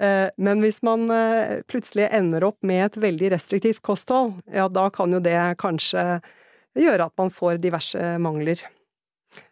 Eh, 0.00 0.28
men 0.38 0.62
hvis 0.62 0.80
man 0.86 1.08
eh, 1.10 1.60
plutselig 1.70 2.08
ender 2.14 2.46
opp 2.50 2.58
med 2.66 2.86
et 2.86 3.00
veldig 3.08 3.32
restriktivt 3.34 3.82
kosthold, 3.86 4.36
ja, 4.54 4.68
da 4.70 4.88
kan 4.94 5.14
jo 5.14 5.22
det 5.22 5.38
kanskje 5.62 6.20
gjøre 6.78 7.08
at 7.08 7.16
man 7.18 7.32
får 7.34 7.62
diverse 7.62 8.12
mangler. 8.22 8.62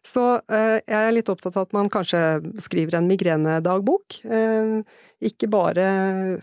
Så 0.07 0.23
jeg 0.49 0.97
er 0.97 1.12
litt 1.12 1.29
opptatt 1.29 1.59
av 1.59 1.67
at 1.67 1.75
man 1.77 1.91
kanskje 1.93 2.21
skriver 2.65 2.97
en 2.97 3.09
migrenedagbok. 3.11 4.17
Ikke 5.27 5.49
bare 5.53 5.85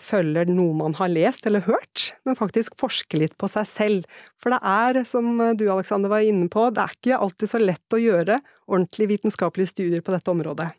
følger 0.01 0.51
noe 0.53 0.77
man 0.77 0.93
har 0.99 1.09
lest 1.09 1.47
eller 1.49 1.65
hørt, 1.65 2.11
men 2.27 2.37
faktisk 2.37 2.77
forsker 2.79 3.23
litt 3.23 3.33
på 3.41 3.49
seg 3.49 3.65
selv. 3.69 4.21
For 4.37 4.53
det 4.53 4.61
er, 4.61 5.01
som 5.09 5.41
du 5.57 5.65
Alexander 5.65 6.13
var 6.13 6.27
inne 6.27 6.45
på, 6.53 6.67
det 6.69 6.85
er 6.85 6.95
ikke 6.99 7.21
alltid 7.25 7.53
så 7.55 7.63
lett 7.63 7.97
å 7.97 8.03
gjøre 8.03 8.39
ordentlig 8.69 9.09
vitenskapelige 9.15 9.73
studier 9.73 10.05
på 10.05 10.13
dette 10.13 10.33
området. 10.33 10.69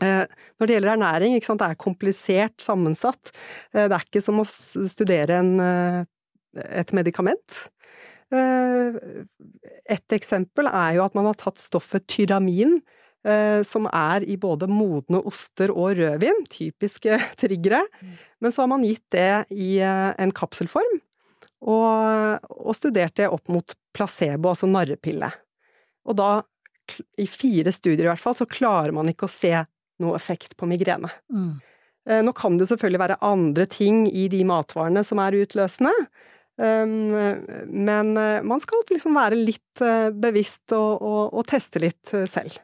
Eh, 0.00 0.24
når 0.58 0.68
det 0.68 0.76
gjelder 0.76 0.94
ernæring, 0.94 1.36
det 1.36 1.66
er 1.66 1.80
komplisert 1.80 2.64
sammensatt. 2.64 3.32
Eh, 3.74 3.88
det 3.88 3.96
er 3.96 4.06
ikke 4.06 4.24
som 4.24 4.40
å 4.40 4.46
studere 4.48 5.38
en, 5.42 5.60
eh, 5.60 6.04
et 6.80 6.92
medikament. 6.92 7.68
Et 8.32 10.14
eksempel 10.16 10.68
er 10.70 10.96
jo 10.96 11.04
at 11.04 11.16
man 11.18 11.26
har 11.28 11.36
tatt 11.36 11.60
stoffet 11.60 12.06
tyramin 12.08 12.78
Eh, 13.22 13.62
som 13.62 13.84
er 13.86 14.24
i 14.26 14.34
både 14.34 14.66
modne 14.66 15.20
oster 15.30 15.70
og 15.70 15.94
rødvin, 15.94 16.42
typiske 16.50 17.18
triggere. 17.42 17.84
Mm. 18.02 18.14
Men 18.42 18.54
så 18.54 18.64
har 18.64 18.70
man 18.72 18.86
gitt 18.86 19.04
det 19.14 19.44
i 19.54 19.76
eh, 19.78 20.10
en 20.18 20.32
kapselform, 20.34 20.96
og, 21.62 22.48
og 22.50 22.74
studert 22.74 23.14
det 23.20 23.30
opp 23.30 23.46
mot 23.52 23.76
placebo, 23.94 24.50
altså 24.50 24.66
narrepille. 24.66 25.30
Og 26.02 26.18
da, 26.18 26.32
i 27.22 27.28
fire 27.30 27.70
studier 27.70 28.08
i 28.08 28.10
hvert 28.10 28.24
fall, 28.24 28.34
så 28.40 28.48
klarer 28.50 28.90
man 28.96 29.12
ikke 29.12 29.30
å 29.30 29.34
se 29.36 29.54
noe 30.02 30.18
effekt 30.18 30.56
på 30.58 30.66
migrene. 30.66 31.12
Mm. 31.30 31.52
Eh, 32.10 32.24
nå 32.26 32.34
kan 32.34 32.58
det 32.58 32.72
selvfølgelig 32.72 33.04
være 33.04 33.22
andre 33.22 33.68
ting 33.70 34.08
i 34.10 34.26
de 34.32 34.42
matvarene 34.50 35.06
som 35.06 35.22
er 35.22 35.38
utløsende, 35.44 35.94
men 36.62 38.12
man 38.46 38.62
skal 38.62 38.84
liksom 38.90 39.16
være 39.18 39.38
litt 39.40 39.82
bevisst 40.14 40.74
og, 40.76 41.02
og, 41.02 41.22
og 41.34 41.48
teste 41.50 41.82
litt 41.82 42.12
selv. 42.30 42.60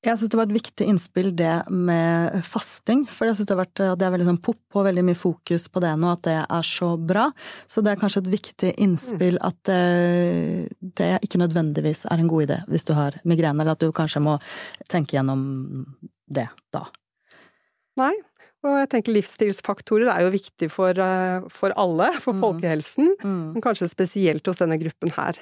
Jeg 0.00 0.16
syns 0.16 0.30
det 0.32 0.38
var 0.38 0.46
et 0.48 0.54
viktig 0.54 0.86
innspill 0.88 1.26
det 1.36 1.54
med 1.68 2.38
fasting, 2.48 3.02
for 3.04 3.28
jeg 3.28 3.36
syns 3.36 3.50
det, 3.50 3.56
det, 4.00 4.06
er 4.06 4.12
veldig 4.14 4.28
sånn 4.30 4.38
pop 4.40 4.78
og 4.80 4.86
veldig 4.86 5.02
mye 5.04 5.18
fokus 5.18 5.66
på 5.68 5.82
det 5.84 5.90
nå, 6.00 6.14
at 6.14 6.22
det 6.24 6.36
er 6.40 6.64
så 6.64 6.94
bra. 6.96 7.26
Så 7.68 7.84
det 7.84 7.92
er 7.92 8.00
kanskje 8.00 8.22
et 8.22 8.30
viktig 8.32 8.70
innspill 8.80 9.36
at 9.44 9.58
det, 9.68 10.70
det 10.96 11.10
ikke 11.26 11.42
nødvendigvis 11.42 12.06
er 12.08 12.22
en 12.22 12.32
god 12.32 12.46
idé 12.46 12.58
hvis 12.72 12.88
du 12.88 12.94
har 12.96 13.18
migrene, 13.28 13.60
eller 13.60 13.76
at 13.76 13.84
du 13.84 13.92
kanskje 13.92 14.24
må 14.24 14.38
tenke 14.88 15.18
gjennom 15.18 15.44
det 16.32 16.48
da. 16.72 16.86
Nei, 18.00 18.14
og 18.60 18.76
jeg 18.76 18.90
tenker 18.92 19.14
livsstilsfaktorer 19.16 20.10
er 20.12 20.26
jo 20.26 20.34
viktig 20.34 20.68
for, 20.72 20.92
eh, 21.00 21.46
for 21.52 21.72
alle, 21.80 22.10
for 22.20 22.36
mm. 22.36 22.42
folkehelsen, 22.44 23.14
mm. 23.22 23.42
men 23.54 23.64
kanskje 23.64 23.88
spesielt 23.88 24.46
hos 24.46 24.60
denne 24.60 24.76
gruppen 24.80 25.14
her. 25.16 25.38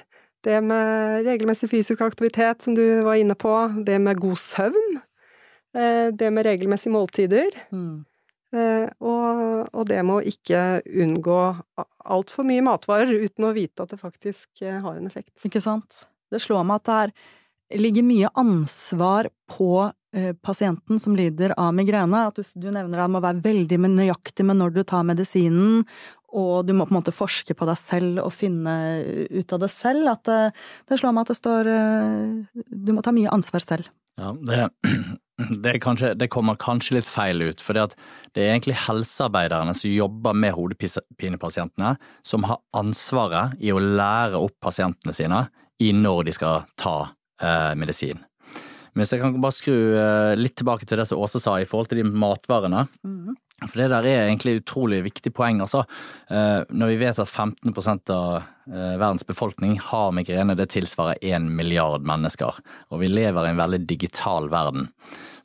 Det 0.47 0.61
med 0.63 1.25
regelmessig 1.27 1.67
fysisk 1.73 1.99
aktivitet, 2.05 2.63
som 2.63 2.77
du 2.77 3.01
var 3.03 3.19
inne 3.19 3.35
på. 3.35 3.51
Det 3.83 3.97
med 3.99 4.21
god 4.23 4.39
søvn. 4.39 5.01
Eh, 5.75 6.15
det 6.15 6.29
med 6.31 6.47
regelmessige 6.47 6.95
måltider. 6.95 7.57
Mm. 7.75 8.05
Eh, 8.55 8.87
og, 9.03 9.67
og, 9.67 9.83
det 9.89 9.99
med 9.99 10.15
å 10.15 10.31
ikke 10.31 10.61
unngå 11.03 11.41
altfor 12.07 12.47
mye 12.47 12.63
matvarer 12.65 13.11
uten 13.19 13.49
å 13.49 13.53
vite 13.53 13.83
at 13.83 13.91
det 13.91 13.99
faktisk 13.99 14.63
har 14.63 14.95
en 14.95 15.11
effekt. 15.11 15.35
Ikke 15.43 15.61
sant. 15.61 16.05
Det 16.31 16.39
slår 16.39 16.63
meg 16.63 16.79
at 16.79 16.87
det 16.87 16.97
her 17.01 17.83
ligger 17.83 18.07
mye 18.07 18.31
ansvar 18.39 19.27
på 19.51 19.89
pasienten 20.41 20.99
som 21.01 21.15
lider 21.17 21.53
av 21.59 21.73
migrene. 21.77 22.27
At 22.29 22.39
du, 22.39 22.45
du 22.57 22.69
nevner 22.73 23.03
at 23.03 23.11
du 23.11 23.13
må 23.13 23.21
være 23.23 23.43
veldig 23.45 23.77
nøyaktig 23.85 24.45
med 24.47 24.57
når 24.61 24.73
du 24.77 24.81
tar 24.87 25.05
medisinen, 25.05 25.83
og 26.29 26.65
du 26.65 26.75
må 26.77 26.85
på 26.85 26.93
en 26.93 26.99
måte 26.99 27.13
forske 27.15 27.55
på 27.57 27.67
deg 27.69 27.77
selv 27.81 28.23
og 28.23 28.33
finne 28.33 28.73
ut 29.29 29.53
av 29.55 29.63
det 29.63 29.71
selv. 29.73 30.11
At 30.13 30.25
det, 30.29 30.41
det 30.89 30.99
slår 31.01 31.15
meg 31.15 31.25
at 31.25 31.33
det 31.33 31.39
står 31.39 31.71
Du 32.69 32.93
må 32.93 33.05
ta 33.05 33.13
mye 33.15 33.31
ansvar 33.33 33.65
selv. 33.65 33.89
Ja, 34.19 34.33
det, 34.33 34.69
Det, 35.63 35.79
kanskje, 35.79 36.13
det, 36.13 36.27
kommer 36.27 36.55
kanskje 36.59 36.97
litt 36.97 37.07
feil 37.07 37.41
ut, 37.41 37.61
for 37.63 37.77
det 37.77 38.41
er 38.41 38.51
egentlig 38.51 38.75
helsearbeiderne 38.87 39.71
som 39.77 39.93
jobber 39.93 40.35
med 40.35 40.51
hodepinepasientene, 40.57 41.93
som 42.27 42.43
har 42.49 42.59
ansvaret 42.75 43.55
i 43.63 43.71
å 43.71 43.79
lære 43.79 44.39
opp 44.39 44.57
pasientene 44.59 45.15
sine 45.15 45.45
i 45.79 45.93
når 45.95 46.27
de 46.27 46.35
skal 46.35 46.65
ta 46.79 46.97
eh, 47.41 47.71
medisin. 47.79 48.19
Men 48.99 49.05
hvis 49.05 49.13
jeg 49.15 49.21
kan 49.23 49.35
bare 49.39 49.55
skru 49.55 49.75
eh, 49.95 50.35
litt 50.35 50.57
tilbake 50.59 50.83
til 50.83 50.99
det 50.99 51.05
som 51.07 51.21
Åse 51.23 51.39
sa 51.39 51.53
i 51.55 51.67
forhold 51.67 51.87
til 51.87 52.01
de 52.01 52.09
matvarene. 52.11 52.81
Mm. 53.07 53.37
For 53.61 53.79
det 53.79 53.85
der 53.93 54.07
er 54.09 54.25
egentlig 54.25 54.57
et 54.57 54.65
utrolig 54.65 54.97
viktig 55.05 55.31
poeng. 55.37 55.61
altså. 55.63 55.85
Eh, 56.27 56.65
når 56.67 56.91
vi 56.91 56.97
vet 56.99 57.21
at 57.23 57.31
15% 57.31 58.11
av 58.11 58.41
eh, 58.41 58.97
verdens 58.99 59.23
befolkning 59.23 59.77
har 59.79 60.11
migrene, 60.17 60.57
det 60.59 60.67
tilsvarer 60.73 61.23
én 61.23 61.47
milliard 61.55 62.03
mennesker. 62.03 62.59
Og 62.91 62.99
vi 62.99 63.07
lever 63.07 63.47
i 63.47 63.53
en 63.53 63.61
veldig 63.61 63.79
digital 63.87 64.51
verden. 64.51 64.91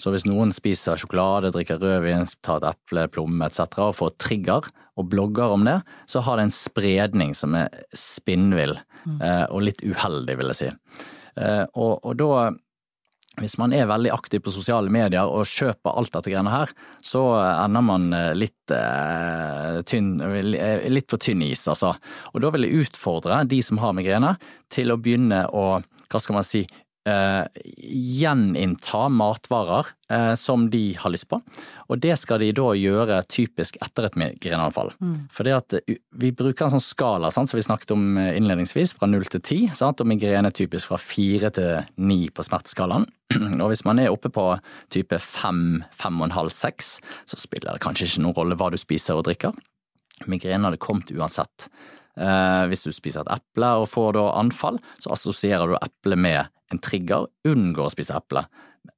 Så 0.03 0.11
hvis 0.11 0.27
noen 0.27 0.51
spiser 0.51 0.99
sjokolade, 0.99 1.55
drikker 1.55 1.79
rødvin, 1.79 2.27
tar 2.43 2.59
et 2.59 2.69
eple, 2.73 3.07
plomme 3.15 3.47
etc. 3.47 3.79
og 3.87 3.95
får 4.01 4.17
trigger 4.19 4.67
og 4.99 5.09
blogger 5.15 5.55
om 5.55 5.63
det, 5.71 5.79
så 6.11 6.27
har 6.27 6.43
det 6.43 6.49
en 6.49 6.59
spredning 6.59 7.39
som 7.39 7.55
er 7.55 7.71
spinnvill 7.95 8.75
mm. 9.07 9.23
og 9.55 9.63
litt 9.71 9.87
uheldig, 9.87 10.41
vil 10.43 10.51
jeg 10.51 10.59
si. 10.59 10.75
Og, 11.75 12.03
og 12.03 12.13
da 12.19 12.51
hvis 13.43 13.57
man 13.59 13.73
er 13.75 13.89
veldig 13.91 14.13
aktiv 14.15 14.45
på 14.45 14.53
sosiale 14.55 14.93
medier 14.93 15.27
og 15.27 15.49
kjøper 15.51 15.97
alt 15.99 16.13
dette 16.15 16.31
greiene 16.31 16.53
her, 16.53 16.71
så 17.03 17.23
ender 17.65 17.83
man 17.87 18.07
eh, 18.15 18.31
litt, 18.39 18.63
eh, 18.71 19.81
tynn, 19.89 20.13
eh, 20.23 20.87
litt 20.93 21.09
på 21.11 21.19
tynn 21.19 21.43
is, 21.47 21.65
altså. 21.71 21.95
Og 22.33 22.45
da 22.45 22.53
vil 22.55 22.69
jeg 22.69 22.87
utfordre 22.87 23.43
de 23.51 23.59
som 23.65 23.83
har 23.83 23.97
migrene, 23.97 24.37
til 24.73 24.95
å 24.95 24.99
begynne 25.01 25.45
å, 25.51 25.67
hva 26.11 26.23
skal 26.23 26.39
man 26.39 26.47
si, 26.47 26.63
eh, 27.09 27.45
gjeninnta 27.77 29.09
matvarer 29.09 29.87
eh, 30.11 30.35
som 30.35 30.71
de 30.71 30.97
har 30.99 31.13
lyst 31.13 31.29
på. 31.29 31.41
Og 31.89 32.01
det 32.01 32.17
skal 32.21 32.43
de 32.43 32.51
da 32.57 32.71
gjøre 32.79 33.21
typisk 33.31 33.79
etter 33.85 34.09
et 34.09 34.19
migreneanfall. 34.21 34.93
Mm. 35.01 35.17
For 35.35 35.47
det 35.47 35.57
at 35.57 35.77
eh, 35.81 35.99
vi 36.21 36.33
bruker 36.37 36.67
en 36.67 36.77
sånn 36.77 36.85
skala 36.85 37.31
sant, 37.35 37.51
som 37.51 37.61
vi 37.61 37.67
snakket 37.67 37.95
om 37.97 38.07
eh, 38.21 38.33
innledningsvis, 38.39 38.97
fra 38.99 39.09
null 39.11 39.27
til 39.31 39.45
ti. 39.45 39.61
Og 39.75 40.07
migrene 40.09 40.51
er 40.51 40.57
typisk 40.57 40.93
fra 40.93 41.01
fire 41.01 41.53
til 41.55 41.85
ni 41.97 42.25
på 42.33 42.47
smerteskalaen. 42.47 43.07
Og 43.63 43.69
hvis 43.73 43.85
man 43.87 44.01
er 44.01 44.13
oppe 44.13 44.33
på 44.33 44.49
type 44.95 45.19
fem, 45.23 45.83
fem 45.97 46.21
og 46.21 46.29
en 46.29 46.39
halv, 46.39 46.55
seks, 46.55 46.99
så 47.29 47.41
spiller 47.41 47.75
det 47.75 47.85
kanskje 47.85 48.09
ikke 48.09 48.25
noen 48.25 48.39
rolle 48.39 48.59
hva 48.61 48.71
du 48.73 48.81
spiser 48.81 49.19
og 49.19 49.27
drikker. 49.29 49.55
Migrene 50.31 50.69
hadde 50.69 50.83
kommet 50.83 51.11
uansett. 51.11 51.69
Eh, 52.15 52.65
hvis 52.71 52.87
du 52.87 52.93
spiser 52.95 53.25
et 53.25 53.33
eple 53.41 53.71
og 53.81 53.89
får 53.91 54.15
da 54.19 54.29
anfall, 54.39 54.79
så 55.03 55.15
assosierer 55.17 55.71
du 55.71 55.79
eplet 55.81 56.21
med 56.21 56.53
en 56.73 56.81
trigger. 56.83 57.29
Unngå 57.49 57.87
å 57.87 57.93
spise 57.93 58.17
eple. 58.17 58.45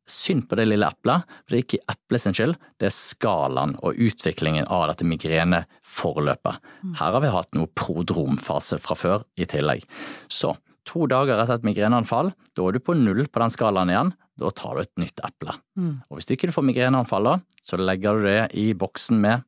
Synd 0.06 0.46
på 0.50 0.58
det 0.58 0.68
lille 0.68 0.86
eplet, 0.86 1.24
for 1.42 1.54
det 1.54 1.58
er 1.58 1.64
ikke 1.64 1.94
eplet 1.94 2.22
sin 2.22 2.36
skyld, 2.36 2.54
det 2.78 2.88
er 2.88 2.94
skalaen 2.94 3.74
og 3.82 3.98
utviklingen 4.06 4.68
av 4.70 4.84
dette 4.90 5.06
migreneforløpet. 5.08 6.60
Her 7.00 7.16
har 7.16 7.24
vi 7.24 7.32
hatt 7.34 7.58
noe 7.58 7.70
prodromfase 7.74 8.78
fra 8.82 8.98
før 8.98 9.26
i 9.34 9.48
tillegg. 9.50 9.82
Så 10.30 10.54
to 10.86 11.08
dager 11.10 11.40
etter 11.42 11.58
et 11.58 11.66
migreneanfall, 11.66 12.30
da 12.54 12.68
er 12.68 12.76
du 12.76 12.82
på 12.82 12.94
null 12.98 13.24
på 13.26 13.42
den 13.42 13.54
skalaen 13.54 13.90
igjen. 13.90 14.14
Da 14.36 14.52
tar 14.52 14.76
du 14.76 14.84
et 14.84 15.00
nytt 15.00 15.22
eple. 15.24 15.56
Mm. 15.80 15.92
Og 16.06 16.18
hvis 16.18 16.28
du 16.28 16.34
ikke 16.36 16.52
får 16.54 16.66
migreneanfall 16.68 17.26
da, 17.26 17.34
så 17.66 17.78
legger 17.80 18.18
du 18.18 18.28
det 18.28 18.40
i 18.60 18.68
boksen 18.76 19.18
med 19.22 19.46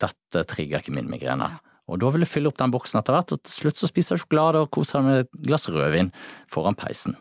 'dette 0.00 0.46
trigger 0.50 0.80
ikke 0.80 0.94
min 0.94 1.10
migrene'. 1.10 1.50
Og 1.90 1.98
da 2.00 2.10
vil 2.14 2.22
du 2.22 2.30
fylle 2.30 2.50
opp 2.50 2.60
den 2.60 2.72
boksen 2.72 3.00
etter 3.00 3.16
hvert, 3.16 3.34
og 3.34 3.42
til 3.42 3.54
slutt 3.56 3.80
så 3.80 3.90
spiser 3.90 4.16
du 4.16 4.22
sjokolade 4.22 4.62
og 4.62 4.70
koser 4.74 5.00
deg 5.00 5.08
med 5.08 5.24
et 5.24 5.32
glass 5.48 5.68
rødvin 5.70 6.12
foran 6.50 6.78
peisen. 6.78 7.16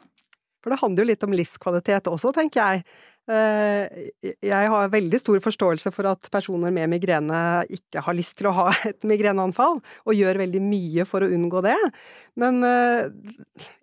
For 0.62 0.74
det 0.74 0.82
handler 0.84 1.04
jo 1.04 1.10
litt 1.10 1.26
om 1.26 1.34
livskvalitet 1.34 2.10
også, 2.12 2.34
tenker 2.38 2.62
jeg. 2.62 2.84
Eh, 3.29 4.10
jeg 4.41 4.69
har 4.73 4.89
veldig 4.91 5.19
stor 5.21 5.38
forståelse 5.43 5.91
for 5.93 6.10
at 6.10 6.25
personer 6.34 6.73
med 6.73 6.89
migrene 6.89 7.62
ikke 7.69 8.01
har 8.01 8.15
lyst 8.17 8.39
til 8.39 8.49
å 8.49 8.55
ha 8.57 8.67
et 8.89 9.05
migreneanfall, 9.07 9.77
og 9.79 10.17
gjør 10.17 10.41
veldig 10.41 10.62
mye 10.65 11.05
for 11.07 11.23
å 11.23 11.29
unngå 11.31 11.62
det. 11.65 11.77
Men 12.41 12.62
eh, 12.65 13.12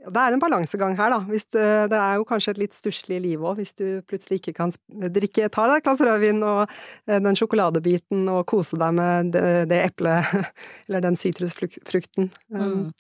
det 0.09 0.25
er 0.25 0.35
en 0.35 0.43
balansegang 0.43 0.97
her, 0.99 1.15
da. 1.15 1.21
Eh, 1.39 1.85
det 1.93 2.01
er 2.01 2.19
jo 2.19 2.27
kanskje 2.29 2.57
et 2.57 2.63
litt 2.65 2.77
stusslig 2.77 3.21
liv 3.25 3.45
òg, 3.45 3.61
hvis 3.61 3.77
du 3.79 3.87
plutselig 4.11 4.43
ikke 4.43 4.57
kan 4.59 4.75
drikke, 4.89 5.51
ta 5.55 5.69
deg 5.71 5.81
et 5.81 5.87
glass 5.87 6.03
rødvin 6.03 6.43
og 6.47 6.81
den 7.09 7.39
sjokoladebiten 7.39 8.27
og 8.33 8.43
kose 8.51 8.79
deg 8.81 8.99
med 8.99 9.31
det, 9.37 9.47
det 9.71 9.85
eplet 9.87 10.35
eller 10.89 11.07
den 11.07 11.21
sitrusfrukten. 11.21 12.33
Mm 12.51 12.91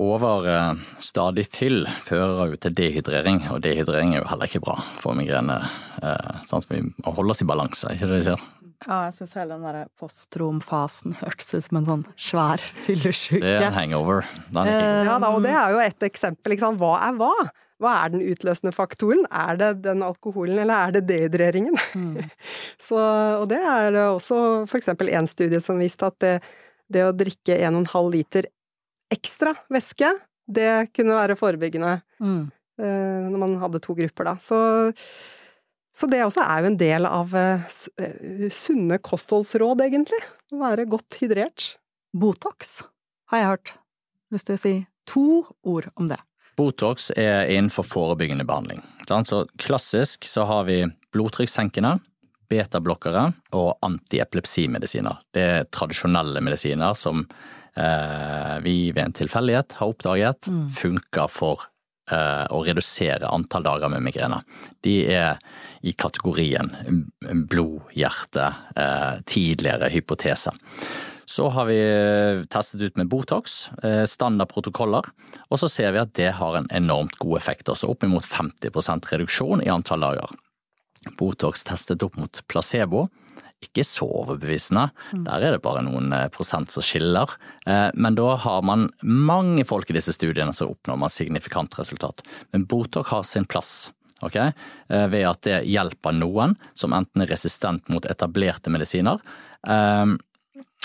over 0.00 0.48
eh, 0.48 0.80
stadig 1.02 1.46
fyll 1.52 1.84
fører 2.06 2.52
jo 2.52 2.58
til 2.62 2.74
dehydrering, 2.78 3.44
og 3.52 3.62
dehydrering 3.64 4.14
er 4.14 4.22
jo 4.22 4.30
heller 4.30 4.50
ikke 4.50 4.62
bra 4.64 4.78
for 5.00 5.18
migrene. 5.18 5.58
Eh, 6.02 6.42
sånn 6.48 6.64
at 6.64 6.70
vi 6.70 6.82
må 6.86 7.14
holde 7.16 7.34
oss 7.34 7.44
i 7.44 7.48
balanse, 7.48 7.94
ikke 7.94 8.10
det 8.10 8.20
de 8.20 8.26
sier? 8.30 8.44
Ja, 8.82 9.04
jeg 9.06 9.14
syns 9.14 9.34
hele 9.38 9.54
den 9.54 9.66
derre 9.66 9.82
postromfasen 10.00 11.14
hørtes 11.20 11.52
ut 11.54 11.66
som 11.68 11.78
en 11.78 11.88
sånn 11.88 12.06
svær 12.18 12.62
fyllesyke. 12.86 13.42
Det 13.42 13.52
er 13.60 13.68
en 13.68 13.76
hangover. 13.76 14.24
Er 14.50 14.70
eh, 14.70 15.02
ja 15.06 15.18
da, 15.22 15.30
og 15.30 15.44
det 15.44 15.52
er 15.54 15.76
jo 15.76 15.82
et 15.84 16.08
eksempel, 16.08 16.56
ikke 16.56 16.66
sant. 16.66 16.80
Hva 16.82 16.96
er 17.06 17.20
hva? 17.20 17.34
Hva 17.82 17.92
er 18.04 18.12
den 18.14 18.24
utløsende 18.30 18.74
faktoren? 18.74 19.24
Er 19.26 19.58
det 19.58 19.70
den 19.86 20.02
alkoholen, 20.06 20.60
eller 20.62 20.88
er 20.88 20.96
det 20.96 21.04
dehydreringen? 21.10 21.78
Mm. 21.98 22.18
Så, 22.86 22.98
og 22.98 23.48
det 23.50 23.58
er 23.58 23.98
også 24.04 24.40
for 24.70 24.78
eksempel 24.78 25.10
en 25.14 25.30
studie 25.30 25.62
som 25.62 25.82
viste 25.82 26.10
at 26.10 26.18
det, 26.22 26.34
det 26.92 27.06
å 27.06 27.14
drikke 27.14 27.58
1,5 27.58 28.10
liter 28.14 28.50
ekstra 29.12 29.54
væske, 29.72 30.10
det 30.52 30.92
kunne 30.96 31.16
være 31.16 31.38
forebyggende 31.38 31.94
mm. 32.22 32.42
uh, 32.82 33.20
når 33.28 33.38
man 33.44 33.60
hadde 33.62 33.82
to 33.84 33.96
grupper, 33.98 34.32
da. 34.32 34.34
Så, 34.42 34.58
så, 35.96 36.08
det 36.10 36.24
også 36.24 36.44
er 36.44 36.64
jo 36.64 36.72
en 36.72 36.80
del 36.80 37.08
av 37.08 37.36
uh, 37.36 37.78
sunne 38.52 38.98
kostholdsråd, 39.04 39.84
egentlig. 39.86 40.20
Å 40.52 40.60
være 40.64 40.88
godt 40.90 41.20
hydrert. 41.22 41.74
Botox 42.12 42.80
har 43.32 43.40
jeg 43.40 43.50
hørt. 43.52 43.74
Lyst 44.32 44.48
til 44.48 44.58
å 44.58 44.60
si 44.60 44.74
to 45.08 45.26
ord 45.68 45.88
om 45.96 46.10
det. 46.10 46.20
Botox 46.56 47.10
er 47.16 47.48
innenfor 47.48 47.86
forebyggende 47.88 48.44
behandling. 48.44 48.82
Så 49.08 49.44
klassisk 49.60 50.26
så 50.28 50.44
har 50.48 50.66
vi 50.68 50.82
blodtrykkssenkende, 51.12 51.96
betablokkere 52.52 53.30
og 53.56 53.70
antiepilepsimedisiner. 53.86 55.22
Det 55.32 55.42
er 55.42 55.68
tradisjonelle 55.72 56.42
medisiner 56.44 56.96
som 56.98 57.24
eh, 57.24 57.61
vi 57.72 58.76
ved 58.92 59.00
en 59.00 59.14
tilfeldighet 59.16 59.78
har 59.78 59.92
oppdaget 59.94 60.48
mm. 60.52 60.64
funker 60.76 61.30
for 61.32 61.62
eh, 62.10 62.44
å 62.52 62.62
redusere 62.66 63.30
antall 63.32 63.64
dager 63.66 63.92
med 63.92 64.04
migrene. 64.04 64.42
De 64.84 64.96
er 65.08 65.40
i 65.82 65.94
kategorien 65.96 66.70
blod-hjerte, 67.20 68.50
eh, 68.76 69.22
tidligere 69.26 69.90
hypotese. 69.92 70.52
Så 71.32 71.48
har 71.48 71.64
vi 71.64 71.78
testet 72.52 72.82
ut 72.82 72.96
med 72.96 73.08
Botox, 73.08 73.70
eh, 73.82 74.04
standardprotokoller, 74.04 75.06
og 75.48 75.58
så 75.58 75.70
ser 75.70 75.92
vi 75.92 76.02
at 76.02 76.12
det 76.18 76.32
har 76.36 76.56
en 76.58 76.68
enormt 76.70 77.16
god 77.22 77.38
effekt, 77.38 77.70
også 77.72 77.88
oppimot 77.88 78.26
50% 78.26 79.08
reduksjon 79.14 79.62
i 79.64 79.70
antall 79.72 80.04
dager. 80.04 80.34
Botox 81.18 81.64
testet 81.64 82.02
opp 82.02 82.18
mot 82.20 82.42
placebo, 82.48 83.08
ikke 83.62 83.84
så 83.86 84.06
overbevisende. 84.06 84.88
Mm. 85.12 85.24
Der 85.28 85.46
er 85.46 85.54
det 85.54 85.62
bare 85.64 85.82
noen 85.86 86.12
eh, 86.16 86.28
prosent 86.34 86.72
som 86.72 86.84
skiller. 86.84 87.30
Eh, 87.66 87.88
men 87.94 88.18
da 88.18 88.34
har 88.42 88.62
man 88.66 88.88
mange 89.02 89.64
folk 89.68 89.90
i 89.90 89.96
disse 89.96 90.14
studiene 90.16 90.54
som 90.56 90.72
oppnår 90.74 91.00
man 91.04 91.12
signifikant 91.12 91.78
resultat. 91.78 92.24
Men 92.52 92.66
Botox 92.68 93.12
har 93.14 93.26
sin 93.28 93.46
plass. 93.46 93.92
Okay? 94.22 94.52
Eh, 94.88 95.06
ved 95.12 95.28
at 95.30 95.42
det 95.46 95.62
hjelper 95.70 96.18
noen 96.18 96.56
som 96.78 96.94
enten 96.96 97.24
er 97.24 97.32
resistent 97.32 97.88
mot 97.92 98.06
etablerte 98.06 98.72
medisiner, 98.72 99.22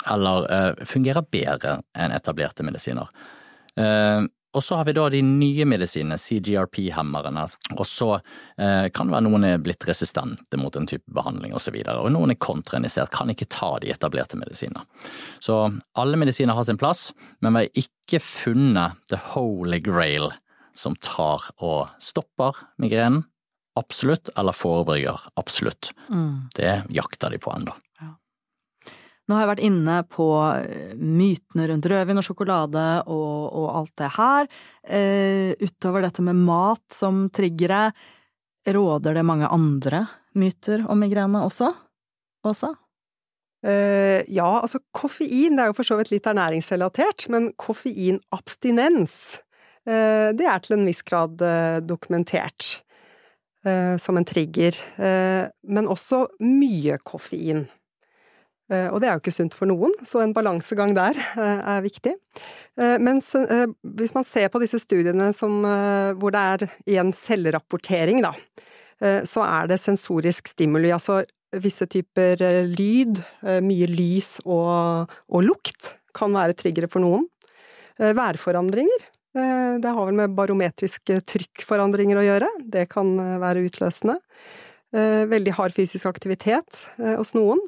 eller 0.08 0.44
fungerer 0.86 1.24
bedre 1.26 1.80
enn 1.98 2.12
etablerte 2.14 2.62
medisiner. 2.62 3.08
Og 4.58 4.64
så 4.64 4.74
har 4.74 4.88
vi 4.88 4.94
da 4.96 5.04
de 5.12 5.20
nye 5.22 5.62
medisinene, 5.70 6.18
CGRP-hemmerne. 6.18 7.44
Og 7.76 7.86
så 7.86 8.08
eh, 8.16 8.88
kan 8.90 9.06
det 9.06 9.14
være 9.14 9.26
noen 9.28 9.46
er 9.46 9.60
blitt 9.62 9.86
resistente 9.86 10.58
mot 10.58 10.74
en 10.74 10.88
type 10.90 11.06
behandling 11.14 11.54
osv. 11.54 11.76
Og, 11.78 11.86
så 11.86 11.94
og 12.02 12.10
noen 12.16 12.34
er 12.34 12.40
kontraindisert, 12.42 13.12
kan 13.14 13.30
ikke 13.30 13.46
ta 13.54 13.76
de 13.84 13.92
etablerte 13.94 14.40
medisiner. 14.40 14.82
Så 15.38 15.60
alle 15.94 16.18
medisiner 16.18 16.58
har 16.58 16.66
sin 16.66 16.80
plass, 16.80 17.12
men 17.38 17.54
vi 17.54 17.68
har 17.68 17.84
ikke 17.84 18.22
funnet 18.24 18.98
the 19.12 19.20
holy 19.30 19.78
grail 19.78 20.32
som 20.74 20.98
tar 20.98 21.52
og 21.62 21.94
stopper 22.02 22.58
migrenen. 22.82 23.28
Absolutt, 23.78 24.32
eller 24.34 24.58
forebygger. 24.58 25.28
Absolutt. 25.38 25.92
Mm. 26.10 26.48
Det 26.58 26.80
jakter 26.90 27.30
de 27.30 27.38
på 27.38 27.54
ennå. 27.54 27.78
Nå 29.28 29.36
har 29.36 29.44
jeg 29.44 29.50
vært 29.50 29.66
inne 29.66 29.94
på 30.08 30.26
eh, 30.56 30.94
mytene 30.96 31.66
rundt 31.68 31.86
rødvin 31.92 32.20
og 32.20 32.24
sjokolade 32.24 32.84
og, 33.12 33.34
og 33.60 33.66
alt 33.76 33.92
det 34.00 34.08
her. 34.14 34.48
Eh, 34.88 35.50
utover 35.60 36.06
dette 36.06 36.24
med 36.24 36.40
mat 36.48 36.84
som 36.96 37.26
triggere, 37.28 37.90
råder 38.68 39.16
det 39.16 39.24
mange 39.24 39.48
andre 39.52 40.02
myter 40.36 40.82
om 40.88 41.00
migrene 41.00 41.44
også? 41.44 41.70
Åsa? 42.48 42.72
Uh, 43.66 44.22
ja, 44.30 44.46
altså 44.62 44.78
koffein 44.94 45.56
det 45.58 45.64
er 45.64 45.70
jo 45.72 45.74
for 45.74 45.88
så 45.88 45.96
vidt 45.98 46.12
litt 46.12 46.28
ernæringsrelatert, 46.30 47.24
men 47.32 47.48
koffeinabstinens 47.58 49.14
uh, 49.88 50.30
det 50.36 50.46
er 50.46 50.62
til 50.62 50.76
en 50.76 50.84
viss 50.86 51.02
grad 51.02 51.42
dokumentert. 51.84 52.78
som 53.98 54.16
en 54.16 54.24
trigger, 54.24 54.76
men 55.66 55.88
også 55.90 56.20
mye 56.40 56.94
koffein. 57.04 57.66
Og 58.68 58.98
det 59.00 59.08
er 59.08 59.14
jo 59.16 59.22
ikke 59.22 59.32
sunt 59.32 59.54
for 59.56 59.70
noen, 59.70 59.94
så 60.04 60.20
en 60.20 60.34
balansegang 60.36 60.90
der 60.92 61.16
er 61.40 61.78
viktig. 61.80 62.12
Mens 63.00 63.30
hvis 63.80 64.12
man 64.12 64.26
ser 64.28 64.50
på 64.52 64.60
disse 64.60 64.76
studiene 64.82 65.30
som, 65.32 65.62
hvor 66.20 66.34
det 66.34 66.42
er 66.52 66.64
igjen 66.84 67.14
selvrapportering, 67.16 68.20
da, 68.20 68.34
så 69.24 69.46
er 69.46 69.70
det 69.72 69.80
sensorisk 69.80 70.52
stimuli, 70.52 70.92
altså 70.92 71.22
visse 71.64 71.88
typer 71.88 72.44
lyd, 72.68 73.22
mye 73.64 73.88
lys 73.88 74.34
og, 74.44 75.16
og 75.32 75.48
lukt 75.48 75.94
kan 76.12 76.36
være 76.36 76.58
triggere 76.60 76.92
for 76.92 77.00
noen. 77.06 77.24
Værforandringer 77.96 79.08
Eh, 79.36 79.74
det 79.82 79.92
har 79.92 80.08
vel 80.08 80.16
med 80.16 80.34
barometriske 80.36 81.20
trykkforandringer 81.28 82.20
å 82.20 82.26
gjøre. 82.26 82.48
Det 82.72 82.86
kan 82.92 83.12
eh, 83.22 83.36
være 83.42 83.64
utløsende. 83.68 84.18
Eh, 84.96 85.24
veldig 85.28 85.54
hard 85.58 85.76
fysisk 85.76 86.08
aktivitet 86.08 86.86
hos 86.96 87.34
noen. 87.36 87.60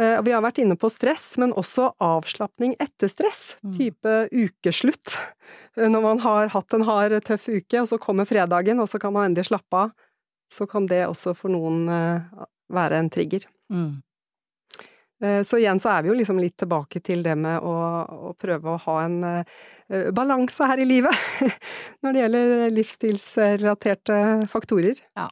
Vi 0.00 0.32
har 0.32 0.40
vært 0.40 0.60
inne 0.62 0.76
på 0.80 0.88
stress, 0.88 1.34
men 1.36 1.50
også 1.60 1.90
avslapning 2.00 2.72
etter 2.80 3.10
stress. 3.12 3.40
Mm. 3.60 3.72
Type 3.76 4.14
ukeslutt. 4.32 5.16
Når 5.76 6.04
man 6.04 6.22
har 6.24 6.52
hatt 6.54 6.76
en 6.76 6.86
hard, 6.88 7.18
tøff 7.26 7.50
uke, 7.50 7.82
og 7.82 7.88
så 7.90 7.98
kommer 8.00 8.28
fredagen, 8.28 8.80
og 8.80 8.88
så 8.88 9.00
kan 9.02 9.12
man 9.12 9.28
endelig 9.28 9.50
slappe 9.50 9.82
av. 9.84 9.92
Så 10.50 10.64
kan 10.70 10.88
det 10.88 11.02
også 11.10 11.34
for 11.36 11.52
noen 11.52 11.84
være 12.72 13.02
en 13.02 13.12
trigger. 13.12 13.44
Mm. 13.72 14.00
Eh, 15.24 15.42
så 15.42 15.58
igjen 15.60 15.80
så 15.80 15.92
er 15.92 16.02
vi 16.02 16.10
jo 16.10 16.16
liksom 16.16 16.38
litt 16.40 16.56
tilbake 16.60 17.02
til 17.04 17.22
det 17.24 17.34
med 17.36 17.60
å, 17.60 17.74
å 18.30 18.32
prøve 18.40 18.72
å 18.72 18.80
ha 18.86 18.96
en 19.04 19.18
uh, 19.24 20.06
balanse 20.16 20.64
her 20.70 20.80
i 20.80 20.88
livet 20.88 21.50
når 22.00 22.14
det 22.14 22.22
gjelder 22.22 22.64
livsstilsrelaterte 22.72 24.16
faktorer. 24.52 25.02
Ja. 25.18 25.28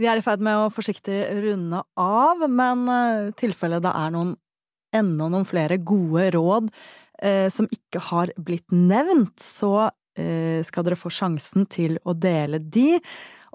Vi 0.00 0.08
er 0.10 0.18
i 0.18 0.24
ferd 0.24 0.42
med 0.42 0.58
å 0.58 0.72
forsiktig 0.74 1.20
runde 1.44 1.82
av, 2.00 2.42
men 2.50 2.86
i 2.86 2.94
uh, 3.28 3.34
tilfelle 3.38 3.82
det 3.82 3.92
er 3.94 4.14
noen 4.14 4.34
enda 4.94 5.26
noen 5.26 5.46
flere 5.46 5.80
gode 5.82 6.28
råd 6.36 6.68
eh, 7.18 7.48
som 7.50 7.66
ikke 7.74 7.98
har 8.12 8.30
blitt 8.38 8.70
nevnt, 8.70 9.42
så 9.42 9.90
skal 10.14 10.84
dere 10.86 10.94
få 10.94 11.10
sjansen 11.10 11.64
til 11.66 11.96
å 12.06 12.12
dele 12.14 12.60
de. 12.62 13.00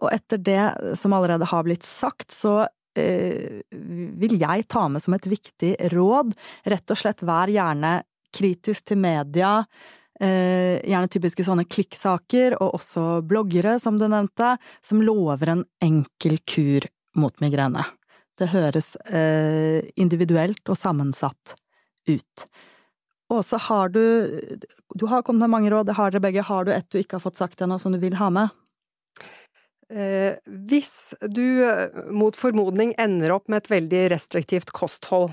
Og 0.03 0.09
etter 0.11 0.41
det 0.43 0.65
som 0.99 1.13
allerede 1.15 1.47
har 1.47 1.63
blitt 1.63 1.85
sagt, 1.87 2.33
så 2.35 2.65
Eh, 2.97 3.61
vil 4.19 4.39
jeg 4.41 4.65
ta 4.71 4.87
med 4.89 5.03
som 5.03 5.15
et 5.15 5.27
viktig 5.29 5.75
råd. 5.93 6.33
Rett 6.71 6.93
og 6.93 6.99
slett 6.99 7.23
vær 7.25 7.51
gjerne 7.51 7.99
kritisk 8.35 8.89
til 8.89 9.01
media. 9.01 9.63
Eh, 10.19 10.81
gjerne 10.83 11.07
typiske 11.07 11.45
sånne 11.47 11.63
klikksaker, 11.63 12.57
og 12.59 12.75
også 12.81 13.21
bloggere, 13.23 13.77
som 13.79 13.95
du 13.99 14.07
nevnte, 14.11 14.57
som 14.83 15.03
lover 15.03 15.53
en 15.53 15.63
enkel 15.83 16.35
kur 16.43 16.87
mot 17.15 17.35
migrene. 17.39 17.85
Det 18.39 18.51
høres 18.51 18.93
eh, 19.07 19.79
individuelt 19.99 20.67
og 20.67 20.79
sammensatt 20.79 21.55
ut. 22.07 22.45
Og 23.29 23.45
har 23.69 23.89
du 23.93 24.01
Du 24.95 25.05
har 25.05 25.21
kommet 25.21 25.45
med 25.45 25.49
mange 25.49 25.69
råd, 25.69 25.85
det 25.85 25.95
har 25.95 26.11
dere 26.11 26.21
begge. 26.21 26.41
Har 26.43 26.65
du 26.65 26.71
et 26.73 26.89
du 26.89 26.97
ikke 26.97 27.19
har 27.19 27.23
fått 27.23 27.37
sagt 27.37 27.61
ennå, 27.61 27.79
som 27.79 27.93
du 27.93 27.99
vil 27.99 28.17
ha 28.17 28.29
med? 28.29 28.49
Eh, 29.89 30.35
hvis 30.45 31.15
du 31.21 31.63
eh, 31.65 31.89
mot 32.13 32.35
formodning 32.35 32.93
ender 32.97 33.31
opp 33.33 33.47
med 33.49 33.63
et 33.63 33.71
veldig 33.71 34.01
restriktivt 34.13 34.69
kosthold, 34.71 35.31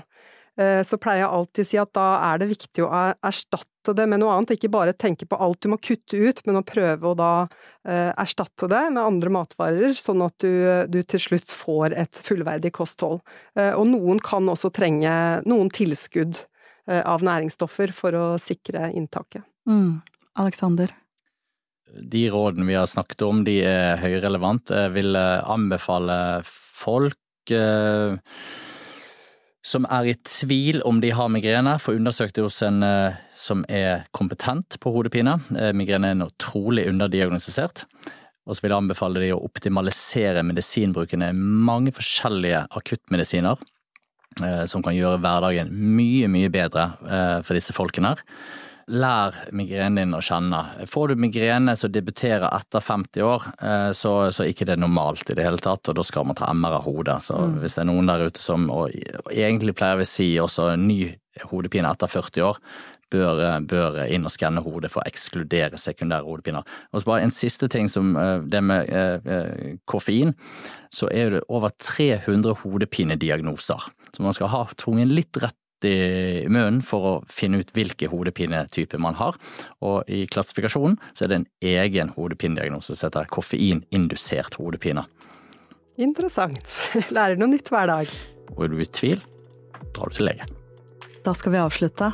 eh, 0.57 0.81
så 0.81 0.97
pleier 0.97 1.25
jeg 1.25 1.33
alltid 1.33 1.65
å 1.65 1.69
si 1.69 1.77
at 1.77 1.93
da 1.93 2.07
er 2.31 2.41
det 2.41 2.49
viktig 2.55 2.85
å 2.85 2.89
erstatte 3.21 3.76
det 3.95 4.07
med 4.09 4.19
noe 4.19 4.33
annet, 4.35 4.55
ikke 4.57 4.71
bare 4.73 4.95
tenke 4.97 5.27
på 5.29 5.39
alt 5.39 5.61
du 5.63 5.69
må 5.71 5.77
kutte 5.79 6.17
ut, 6.19 6.41
men 6.47 6.59
å 6.59 6.65
prøve 6.67 7.11
å 7.11 7.17
da 7.17 7.31
erstatte 7.87 8.67
det 8.67 8.81
med 8.91 8.99
andre 8.99 9.31
matvarer, 9.31 9.93
sånn 9.95 10.25
at 10.25 10.35
du, 10.43 10.51
du 10.91 10.99
til 11.07 11.21
slutt 11.23 11.53
får 11.55 11.95
et 11.95 12.19
fullverdig 12.19 12.73
kosthold. 12.75 13.21
Og 13.55 13.85
noen 13.87 14.19
kan 14.19 14.49
også 14.51 14.73
trenge 14.75 15.13
noen 15.47 15.71
tilskudd 15.71 16.41
av 16.91 17.23
næringsstoffer 17.23 17.95
for 17.95 18.19
å 18.19 18.27
sikre 18.43 18.91
inntaket. 18.91 19.47
Mm. 19.71 20.01
Alexander? 20.35 20.91
de 22.01 22.29
rådene 22.29 22.67
vi 22.67 22.75
har 22.75 22.87
snakket 22.89 23.21
om, 23.25 23.43
de 23.47 23.59
er 23.65 23.99
høyrelevant. 24.01 24.71
Jeg 24.73 24.93
vil 24.95 25.17
eh, 25.17 25.49
anbefale 25.49 26.17
folk 26.45 27.53
eh, 27.53 28.17
som 29.67 29.87
er 29.91 30.11
i 30.11 30.15
tvil 30.23 30.79
om 30.87 31.01
de 31.03 31.11
har 31.15 31.31
migrene, 31.31 31.75
får 31.81 31.97
undersøkt 31.99 32.37
det 32.37 32.45
hos 32.45 32.61
en 32.63 32.83
eh, 32.85 33.17
som 33.37 33.65
er 33.67 34.05
kompetent 34.15 34.77
på 34.83 34.93
hodepine. 34.95 35.37
Eh, 35.57 35.73
migrene 35.75 36.13
er 36.13 36.27
utrolig 36.29 36.87
underdiagnostisert. 36.87 37.83
Og 38.47 38.55
så 38.55 38.63
vil 38.63 38.71
jeg 38.71 38.79
anbefale 38.79 39.19
de 39.19 39.33
å 39.35 39.41
optimalisere 39.43 40.45
medisinbruken. 40.47 41.23
Det 41.23 41.33
er 41.33 41.41
mange 41.67 41.91
forskjellige 41.95 42.63
akuttmedisiner 42.79 43.59
eh, 44.39 44.63
som 44.71 44.85
kan 44.85 44.95
gjøre 44.95 45.19
hverdagen 45.25 45.73
mye, 45.73 46.31
mye 46.31 46.53
bedre 46.53 46.93
for 47.43 47.57
disse 47.57 47.75
folkene 47.75 48.15
her 48.15 48.23
lær 48.87 49.35
migrenen 49.51 49.99
din 49.99 50.15
å 50.15 50.21
kjenne. 50.23 50.61
Får 50.87 51.11
du 51.11 51.19
migrene 51.19 51.75
som 51.79 51.91
debuterer 51.91 52.47
etter 52.47 52.83
50 52.83 53.25
år, 53.27 53.47
eh, 53.59 53.89
så, 53.97 54.13
så 54.31 54.45
er 54.45 54.53
ikke 54.53 54.67
det 54.69 54.79
normalt 54.79 55.27
i 55.31 55.35
det 55.37 55.43
hele 55.43 55.61
tatt, 55.61 55.89
og 55.91 55.97
da 55.97 56.05
skal 56.07 56.27
man 56.29 56.37
ta 56.39 56.49
MR 56.53 56.79
av 56.79 56.87
hodet. 56.87 57.19
Så 57.27 57.35
mm. 57.37 57.57
hvis 57.63 57.75
det 57.77 57.83
er 57.83 57.89
noen 57.91 58.11
der 58.11 58.27
ute 58.29 58.43
som, 58.43 58.69
og 58.71 58.93
egentlig 59.33 59.75
pleier 59.77 59.99
vi 59.99 60.07
å 60.07 60.11
si 60.13 60.29
også 60.43 60.69
ny 60.79 61.01
hodepine 61.51 61.91
etter 61.91 62.09
40 62.09 62.47
år, 62.47 62.61
bør, 63.11 63.43
bør 63.67 63.99
inn 64.07 64.27
og 64.27 64.33
skanne 64.33 64.63
hodet 64.63 64.91
for 64.91 65.03
å 65.03 65.07
ekskludere 65.07 65.79
sekundære 65.79 66.27
hodepiner. 66.27 66.65
Og 66.91 67.01
så 67.01 67.11
bare 67.11 67.27
en 67.27 67.35
siste 67.35 67.69
ting 67.71 67.91
som 67.91 68.15
eh, 68.19 68.39
det 68.47 68.63
med 68.63 68.91
eh, 68.91 69.77
koffein, 69.89 70.35
så 70.93 71.11
er 71.11 71.35
det 71.35 71.45
over 71.51 71.75
300 71.83 72.61
hodepinediagnoser. 72.63 73.91
Så 74.13 74.23
man 74.23 74.35
skal 74.35 74.51
ha 74.53 74.67
tvungen 74.79 75.11
litt 75.11 75.39
rett 75.43 75.59
i 75.85 76.47
munnen 76.49 76.81
for 76.85 77.05
å 77.05 77.13
finne 77.29 77.61
ut 77.61 77.73
hvilke 77.75 78.09
hodepinetyper 78.09 79.01
man 79.01 79.17
har. 79.19 79.37
Og 79.85 80.09
i 80.09 80.25
klassifikasjonen 80.31 80.97
så 81.13 81.25
er 81.25 81.31
det 81.31 81.39
en 81.41 81.49
egen 81.73 82.13
hodepinediagnose 82.15 82.95
som 82.95 83.09
heter 83.09 83.29
koffeinindusert 83.33 84.57
hodepine. 84.57 85.05
Interessant. 85.97 86.79
Lærer 87.15 87.37
noe 87.39 87.51
nytt 87.51 87.69
hver 87.73 87.89
dag. 87.89 88.13
Og 88.55 88.63
er 88.65 88.73
du 88.73 88.81
i 88.81 88.89
tvil, 88.89 89.21
drar 89.93 90.09
du 90.09 90.17
til 90.17 90.29
lege. 90.29 90.47
Da 91.25 91.33
skal 91.35 91.53
vi 91.53 91.61
avslutte. 91.61 92.11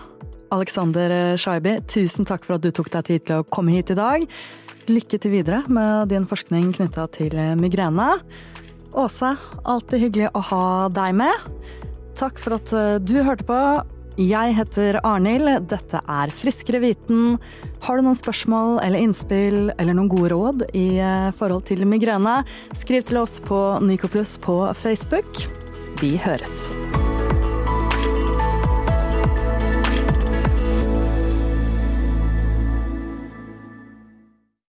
Alexander 0.53 1.35
Shaibi, 1.37 1.79
tusen 1.89 2.27
takk 2.29 2.45
for 2.45 2.57
at 2.57 2.65
du 2.65 2.69
tok 2.73 2.91
deg 2.93 3.07
tid 3.07 3.25
til 3.27 3.41
å 3.41 3.47
komme 3.47 3.73
hit 3.73 3.93
i 3.93 3.97
dag. 3.97 4.25
Lykke 4.89 5.17
til 5.21 5.31
videre 5.33 5.63
med 5.71 6.11
din 6.11 6.27
forskning 6.29 6.73
knytta 6.75 7.07
til 7.15 7.37
migrene. 7.59 8.09
Åse, 8.93 9.31
alltid 9.65 10.03
hyggelig 10.05 10.29
å 10.37 10.41
ha 10.51 10.65
deg 10.93 11.15
med. 11.17 11.47
Takk 12.17 12.39
for 12.41 12.57
at 12.59 12.71
eh, 12.75 12.95
du 13.01 13.17
hørte 13.25 13.45
på. 13.47 13.59
Jeg 14.21 14.53
heter 14.53 14.99
Arnhild, 15.01 15.65
dette 15.71 15.97
er 15.97 16.33
Friskere 16.37 16.83
viten. 16.83 17.39
Har 17.81 17.97
du 17.97 18.05
noen 18.05 18.19
spørsmål 18.19 18.77
eller 18.83 19.01
innspill 19.01 19.71
eller 19.73 19.97
noen 19.97 20.11
gode 20.11 20.29
råd 20.35 20.67
i 20.77 20.99
eh, 21.01 21.31
forhold 21.37 21.65
til 21.71 21.81
migrene, 21.89 22.41
skriv 22.77 23.07
til 23.09 23.23
oss 23.23 23.39
på 23.43 23.59
Nycoplus 23.81 24.37
på 24.43 24.59
Facebook. 24.77 25.47
Vi 26.03 26.15
høres. 26.21 26.67